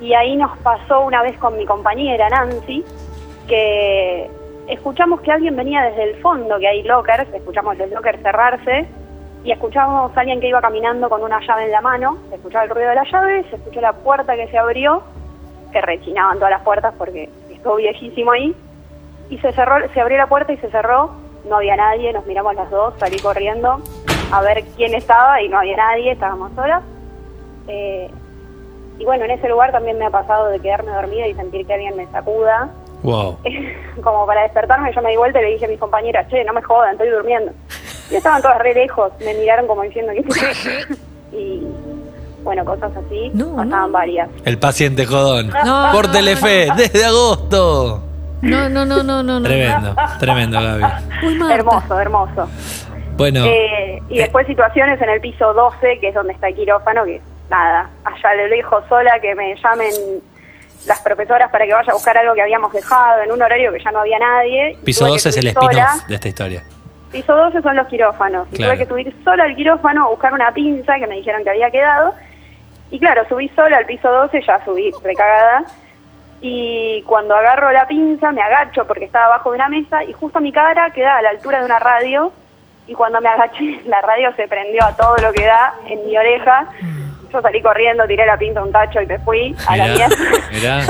Y 0.00 0.12
ahí 0.14 0.36
nos 0.36 0.56
pasó 0.58 1.00
una 1.00 1.22
vez 1.22 1.38
con 1.38 1.56
mi 1.56 1.64
compañera 1.64 2.28
Nancy, 2.28 2.84
que 3.48 4.30
escuchamos 4.68 5.20
que 5.22 5.32
alguien 5.32 5.56
venía 5.56 5.82
desde 5.82 6.04
el 6.04 6.20
fondo, 6.20 6.58
que 6.58 6.68
hay 6.68 6.82
lockers, 6.82 7.32
escuchamos 7.32 7.78
el 7.78 7.90
locker 7.90 8.18
cerrarse 8.22 8.86
y 9.44 9.52
escuchamos 9.52 10.16
a 10.16 10.20
alguien 10.20 10.40
que 10.40 10.48
iba 10.48 10.60
caminando 10.60 11.08
con 11.08 11.22
una 11.22 11.40
llave 11.40 11.64
en 11.64 11.72
la 11.72 11.80
mano, 11.80 12.18
se 12.28 12.36
escuchaba 12.36 12.64
el 12.64 12.70
ruido 12.70 12.88
de 12.88 12.94
la 12.94 13.04
llave, 13.04 13.44
se 13.50 13.56
escuchó 13.56 13.80
la 13.80 13.92
puerta 13.92 14.36
que 14.36 14.48
se 14.48 14.58
abrió, 14.58 15.02
que 15.72 15.80
rechinaban 15.80 16.36
todas 16.36 16.50
las 16.50 16.62
puertas 16.62 16.94
porque 16.96 17.28
estuvo 17.50 17.76
viejísimo 17.76 18.32
ahí, 18.32 18.54
y 19.28 19.38
se 19.38 19.52
cerró, 19.52 19.76
se 19.92 20.00
abrió 20.00 20.18
la 20.18 20.26
puerta 20.26 20.52
y 20.52 20.56
se 20.58 20.70
cerró, 20.70 21.10
no 21.48 21.56
había 21.56 21.76
nadie, 21.76 22.12
nos 22.12 22.24
miramos 22.26 22.54
las 22.54 22.70
dos, 22.70 22.94
salí 22.98 23.18
corriendo 23.18 23.82
a 24.32 24.40
ver 24.42 24.64
quién 24.76 24.94
estaba 24.94 25.40
y 25.42 25.48
no 25.48 25.58
había 25.58 25.76
nadie, 25.76 26.12
estábamos 26.12 26.52
solas. 26.54 26.82
Eh, 27.68 28.10
y 28.98 29.04
bueno, 29.04 29.24
en 29.24 29.32
ese 29.32 29.48
lugar 29.48 29.72
también 29.72 29.98
me 29.98 30.06
ha 30.06 30.10
pasado 30.10 30.48
de 30.48 30.60
quedarme 30.60 30.92
dormida 30.92 31.26
y 31.26 31.34
sentir 31.34 31.66
que 31.66 31.74
alguien 31.74 31.96
me 31.96 32.06
sacuda. 32.08 32.68
Wow. 33.02 33.38
Como 34.02 34.26
para 34.26 34.42
despertarme, 34.42 34.92
yo 34.94 35.02
me 35.02 35.10
di 35.10 35.16
vuelta 35.16 35.40
y 35.40 35.44
le 35.44 35.50
dije 35.52 35.66
a 35.66 35.68
mis 35.68 35.78
compañeras, 35.80 36.28
che, 36.28 36.44
no 36.44 36.52
me 36.52 36.62
jodan, 36.62 36.92
estoy 36.92 37.10
durmiendo. 37.10 37.52
Y 38.10 38.16
estaban 38.16 38.42
todas 38.42 38.58
re 38.58 38.74
lejos, 38.74 39.12
me 39.24 39.34
miraron 39.34 39.66
como 39.66 39.82
diciendo 39.82 40.12
que... 40.12 40.24
y 41.36 41.66
bueno, 42.42 42.64
cosas 42.64 42.92
así, 42.94 43.30
No, 43.32 43.56
pasaban 43.56 43.70
no. 43.70 43.88
varias. 43.90 44.28
El 44.44 44.58
paciente 44.58 45.06
jodón. 45.06 45.50
No. 45.64 45.88
Por 45.92 46.10
Telefe, 46.10 46.68
desde 46.76 47.04
agosto. 47.04 48.02
No, 48.42 48.68
no, 48.68 48.84
no, 48.84 49.02
no, 49.02 49.22
no. 49.22 49.40
no. 49.40 49.42
Tremendo, 49.42 49.96
tremendo, 50.20 50.60
Gaby. 50.60 50.84
Uy. 51.26 51.52
Hermoso, 51.52 51.98
hermoso. 51.98 52.48
Bueno, 53.16 53.44
Eh, 53.46 54.02
y 54.08 54.18
eh, 54.18 54.22
después 54.22 54.46
situaciones 54.46 55.00
en 55.00 55.08
el 55.08 55.20
piso 55.20 55.52
12, 55.54 55.98
que 56.00 56.08
es 56.08 56.14
donde 56.14 56.32
está 56.32 56.48
el 56.48 56.54
quirófano, 56.54 57.04
que 57.04 57.20
nada, 57.50 57.90
allá 58.04 58.30
de 58.42 58.48
lejos 58.48 58.84
sola, 58.88 59.18
que 59.20 59.34
me 59.34 59.54
llamen 59.56 59.90
las 60.86 61.00
profesoras 61.00 61.50
para 61.50 61.64
que 61.66 61.72
vaya 61.72 61.90
a 61.90 61.94
buscar 61.94 62.16
algo 62.18 62.34
que 62.34 62.42
habíamos 62.42 62.72
dejado 62.72 63.22
en 63.22 63.32
un 63.32 63.40
horario 63.40 63.72
que 63.72 63.82
ya 63.82 63.90
no 63.90 64.00
había 64.00 64.18
nadie. 64.18 64.76
piso 64.84 65.00
tuve 65.06 65.10
que 65.10 65.12
12 65.14 65.28
es 65.30 65.36
el 65.38 65.46
spin-off 65.48 66.06
de 66.08 66.14
esta 66.14 66.28
historia. 66.28 66.62
Piso 67.12 67.34
12 67.34 67.62
son 67.62 67.76
los 67.76 67.86
quirófanos. 67.86 68.48
Y 68.52 68.56
Claro. 68.56 68.72
tuve 68.72 68.78
que 68.84 68.88
subir 69.10 69.24
sola 69.24 69.44
al 69.44 69.54
quirófano 69.56 70.06
a 70.06 70.08
buscar 70.08 70.32
una 70.34 70.52
pinza 70.52 70.96
que 70.98 71.06
me 71.06 71.14
dijeron 71.16 71.44
que 71.44 71.50
había 71.50 71.70
quedado. 71.70 72.12
Y 72.90 72.98
claro, 72.98 73.24
subí 73.28 73.48
sola 73.50 73.78
al 73.78 73.86
piso 73.86 74.10
12, 74.10 74.42
ya 74.46 74.62
subí 74.64 74.92
recagada. 75.02 75.64
Y 76.40 77.02
cuando 77.06 77.34
agarro 77.34 77.70
la 77.72 77.86
pinza 77.86 78.30
me 78.32 78.42
agacho 78.42 78.86
porque 78.86 79.04
estaba 79.06 79.26
abajo 79.26 79.50
de 79.52 79.56
una 79.56 79.68
mesa 79.68 80.04
y 80.04 80.12
justo 80.12 80.40
mi 80.40 80.52
cara 80.52 80.90
queda 80.90 81.16
a 81.16 81.22
la 81.22 81.30
altura 81.30 81.60
de 81.60 81.64
una 81.64 81.78
radio. 81.78 82.32
Y 82.86 82.94
cuando 82.94 83.20
me 83.20 83.28
agaché, 83.28 83.80
la 83.86 84.00
radio 84.00 84.32
se 84.36 84.46
prendió 84.48 84.84
a 84.84 84.96
todo 84.96 85.16
lo 85.18 85.32
que 85.32 85.44
da 85.44 85.74
en 85.86 86.04
mi 86.06 86.16
oreja. 86.16 86.66
Yo 87.32 87.42
salí 87.42 87.60
corriendo, 87.62 88.06
tiré 88.06 88.24
la 88.26 88.38
pinza 88.38 88.60
a 88.60 88.64
un 88.64 88.70
tacho 88.70 89.00
y 89.00 89.06
me 89.06 89.18
fui 89.18 89.56
a 89.66 89.76
la 89.76 89.86
mierda. 89.88 90.86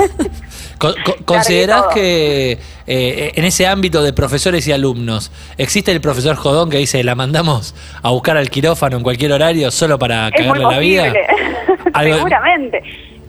¿Considerás 1.25 1.85
que 1.93 2.59
eh, 2.85 3.31
en 3.33 3.45
ese 3.45 3.65
ámbito 3.65 4.03
de 4.03 4.13
profesores 4.13 4.67
y 4.67 4.71
alumnos 4.71 5.31
existe 5.57 5.91
el 5.91 6.01
profesor 6.01 6.35
Jodón 6.35 6.69
que 6.69 6.77
dice 6.77 7.03
la 7.03 7.15
mandamos 7.15 7.73
a 8.03 8.11
buscar 8.11 8.37
al 8.37 8.49
quirófano 8.49 8.97
en 8.97 9.03
cualquier 9.03 9.31
horario 9.31 9.71
solo 9.71 9.97
para 9.97 10.27
es 10.27 10.45
muy 10.45 10.59
la 10.59 10.77
vida? 10.77 11.13
Seguramente. 12.03 12.83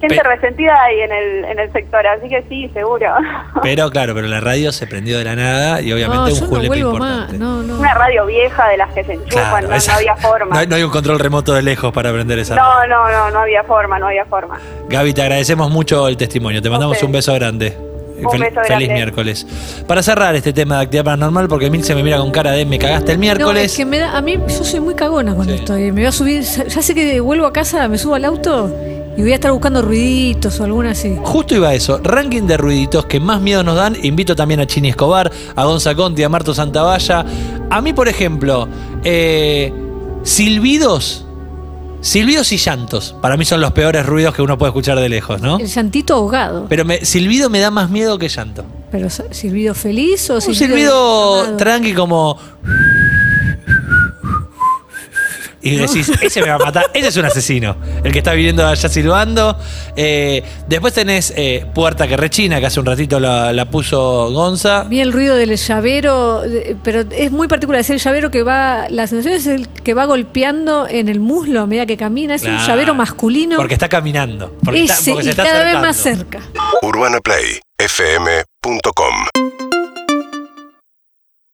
Gente 0.09 0.23
Pe- 0.23 0.37
resentida 0.37 0.83
ahí 0.83 1.01
en 1.01 1.13
el, 1.13 1.45
en 1.45 1.59
el 1.59 1.73
sector, 1.73 2.07
así 2.07 2.29
que 2.29 2.45
sí, 2.49 2.69
seguro. 2.75 3.07
Pero 3.63 3.91
claro, 3.91 4.15
pero 4.15 4.27
la 4.29 4.41
radio 4.41 4.71
se 4.73 4.87
prendió 4.87 5.19
de 5.19 5.25
la 5.25 5.35
nada 5.37 5.81
y 5.81 5.93
obviamente 5.93 6.31
no, 6.31 6.35
un 6.35 6.41
no 6.41 6.47
julepe 6.47 6.69
vuelvo 6.69 6.91
importante. 6.95 7.33
más. 7.33 7.41
No, 7.41 7.63
no. 7.63 7.79
Una 7.79 7.95
radio 7.95 8.27
vieja 8.27 8.69
de 8.69 8.77
las 8.77 8.93
que 8.93 9.05
se 9.05 9.13
enchufan, 9.15 9.49
Claro, 9.51 9.69
no, 9.69 9.75
esa- 9.75 9.93
no 9.93 9.99
había 9.99 10.17
forma. 10.17 10.55
No 10.55 10.61
hay, 10.61 10.67
no 10.67 10.77
hay 10.77 10.83
un 10.83 10.91
control 10.91 11.19
remoto 11.19 11.53
de 11.55 11.63
lejos 11.63 11.93
para 11.93 12.13
prender 12.13 12.39
esa. 12.39 12.55
No, 12.55 12.87
no, 12.87 13.11
no, 13.11 13.31
no 13.31 13.39
había 13.41 13.63
forma, 13.65 13.99
no 13.99 14.07
había 14.09 14.25
forma. 14.27 14.59
Gaby, 14.89 15.13
te 15.15 15.23
agradecemos 15.23 15.71
mucho 15.71 16.07
el 16.09 16.17
testimonio. 16.17 16.61
Te 16.63 16.71
mandamos 16.71 17.03
un 17.03 17.13
beso 17.13 17.33
grande. 17.35 17.77
Un 18.19 18.25
Fel- 18.31 18.41
beso 18.41 18.61
Feliz 18.67 18.89
miércoles. 18.91 19.47
Para 19.87 20.03
cerrar 20.03 20.35
este 20.35 20.53
tema 20.55 20.77
de 20.77 20.85
actividad 20.85 21.05
paranormal, 21.05 21.49
porque 21.49 21.67
Emil 21.67 21.85
se 21.85 21.95
me 21.95 22.03
mira 22.03 22.17
con 22.17 22.31
cara 22.31 22.53
de 22.53 22.65
me 22.65 22.79
cagaste 22.79 23.13
el 23.13 23.19
No, 23.19 23.21
miércoles. 23.21 23.65
es 23.73 23.77
que 23.77 23.85
me 23.85 23.99
da, 23.99 24.17
a 24.17 24.23
mí 24.23 24.39
yo 24.49 24.65
soy 24.65 24.81
muy 24.81 24.95
cagona 24.95 25.35
cuando 25.35 25.53
Sí. 25.53 25.59
estoy. 25.59 25.83
Me 25.93 26.01
voy 26.01 26.07
a 26.07 26.13
subir, 26.13 26.41
ya 26.43 26.81
sé 26.83 26.95
que 26.95 27.21
vuelvo 27.21 27.45
a 27.47 27.53
casa, 27.53 27.87
me 27.89 27.99
subo 27.99 28.15
al 28.15 28.25
auto 28.25 28.75
y 29.17 29.23
voy 29.23 29.33
a 29.33 29.37
estar 29.37 29.51
buscando 29.53 29.83
ruiditos 29.83 30.59
o 30.61 30.65
alguna 30.65 30.91
así. 30.91 31.17
Justo 31.23 31.55
iba 31.55 31.69
a 31.69 31.75
eso, 31.75 31.99
ranking 32.03 32.43
de 32.43 32.57
ruiditos 32.57 33.07
que 33.07 33.19
más 33.21 33.41
miedo 33.41 33.63
nos 33.63 33.77
dan. 33.77 33.97
Invito 34.03 34.37
también 34.37 34.61
a 34.61 34.67
Chini 34.67 34.91
Escobar, 34.91 35.31
a 35.55 35.65
Gonza 35.65 35.95
Conti, 35.95 36.23
a 36.23 36.29
Marto 36.29 36.55
Santavalla. 36.55 37.25
A 37.71 37.81
mí, 37.81 37.93
por 37.93 38.09
ejemplo, 38.09 38.69
eh, 39.05 39.73
silbidos. 40.23 41.23
Silbidos 42.03 42.53
y 42.53 42.59
llantos. 42.59 43.17
Para 43.21 43.37
mí 43.37 43.45
son 43.45 43.61
los 43.61 43.73
peores 43.73 44.07
ruidos 44.07 44.35
que 44.35 44.43
uno 44.43 44.57
puede 44.59 44.71
escuchar 44.71 44.99
de 45.01 45.09
lejos, 45.09 45.41
¿no? 45.41 45.59
El 45.59 45.67
llantito 45.67 46.15
ahogado. 46.15 46.67
Pero 46.69 46.85
me- 46.85 47.05
silbido 47.05 47.51
me 47.51 47.59
da 47.59 47.71
más 47.71 47.91
miedo 47.91 48.17
que 48.19 48.29
llanto. 48.29 48.65
Pero 48.93 49.09
silbido 49.31 49.75
feliz 49.75 50.31
o 50.31 50.35
Un 50.35 50.41
silbido. 50.43 50.67
silbido 50.69 51.37
llamado? 51.43 51.57
tranqui 51.57 51.95
como. 51.95 52.39
Y 55.67 55.77
decís, 55.77 56.11
ese 56.21 56.43
me 56.43 56.49
va 56.49 56.55
a 56.55 56.59
matar, 56.59 56.87
ese 56.95 57.09
es 57.09 57.17
un 57.17 57.25
asesino, 57.25 57.77
el 58.05 58.13
que 58.13 58.19
está 58.19 58.33
viviendo 58.33 58.67
allá 58.67 58.89
silbando. 58.89 59.57
Eh, 59.97 60.43
después 60.69 60.95
tenés 60.95 61.33
eh, 61.37 61.65
Puerta 61.75 62.07
que 62.07 62.17
rechina, 62.17 62.61
que 62.61 62.67
hace 62.67 62.79
un 62.81 62.87
ratito 62.87 63.19
la, 63.21 63.53
la 63.53 63.69
puso 63.71 64.31
Gonza. 64.33 64.85
Vi 64.85 65.01
el 65.01 65.13
ruido 65.13 65.35
del 65.37 65.57
llavero, 65.57 66.43
pero 66.83 67.05
es 67.11 67.31
muy 67.33 67.49
particular. 67.49 67.81
Es 67.81 67.91
el 67.91 67.99
llavero 67.99 68.31
que 68.31 68.43
va. 68.43 68.87
La 68.91 69.07
sensación 69.07 69.35
es 69.35 69.47
el 69.47 69.69
que 69.69 69.95
va 69.95 70.05
golpeando 70.07 70.87
en 70.89 71.09
el 71.09 71.21
muslo 71.21 71.63
a 71.63 71.67
medida 71.67 71.87
que 71.87 71.97
camina. 71.97 72.35
Es 72.37 72.43
un 72.45 72.59
llavero 72.59 72.95
masculino. 72.95 73.57
Porque 73.57 73.75
está 73.75 73.89
caminando. 73.89 74.55
Porque, 74.65 74.83
está- 74.83 74.95
Ese, 74.95 75.11
porque 75.13 75.25
se 75.25 75.29
y 75.29 75.31
está 75.31 75.45
cada 75.45 75.65
vez 75.65 75.75
más 75.81 75.97
cerca. 75.97 76.41
UrbanaPlayFM.com 76.83 79.66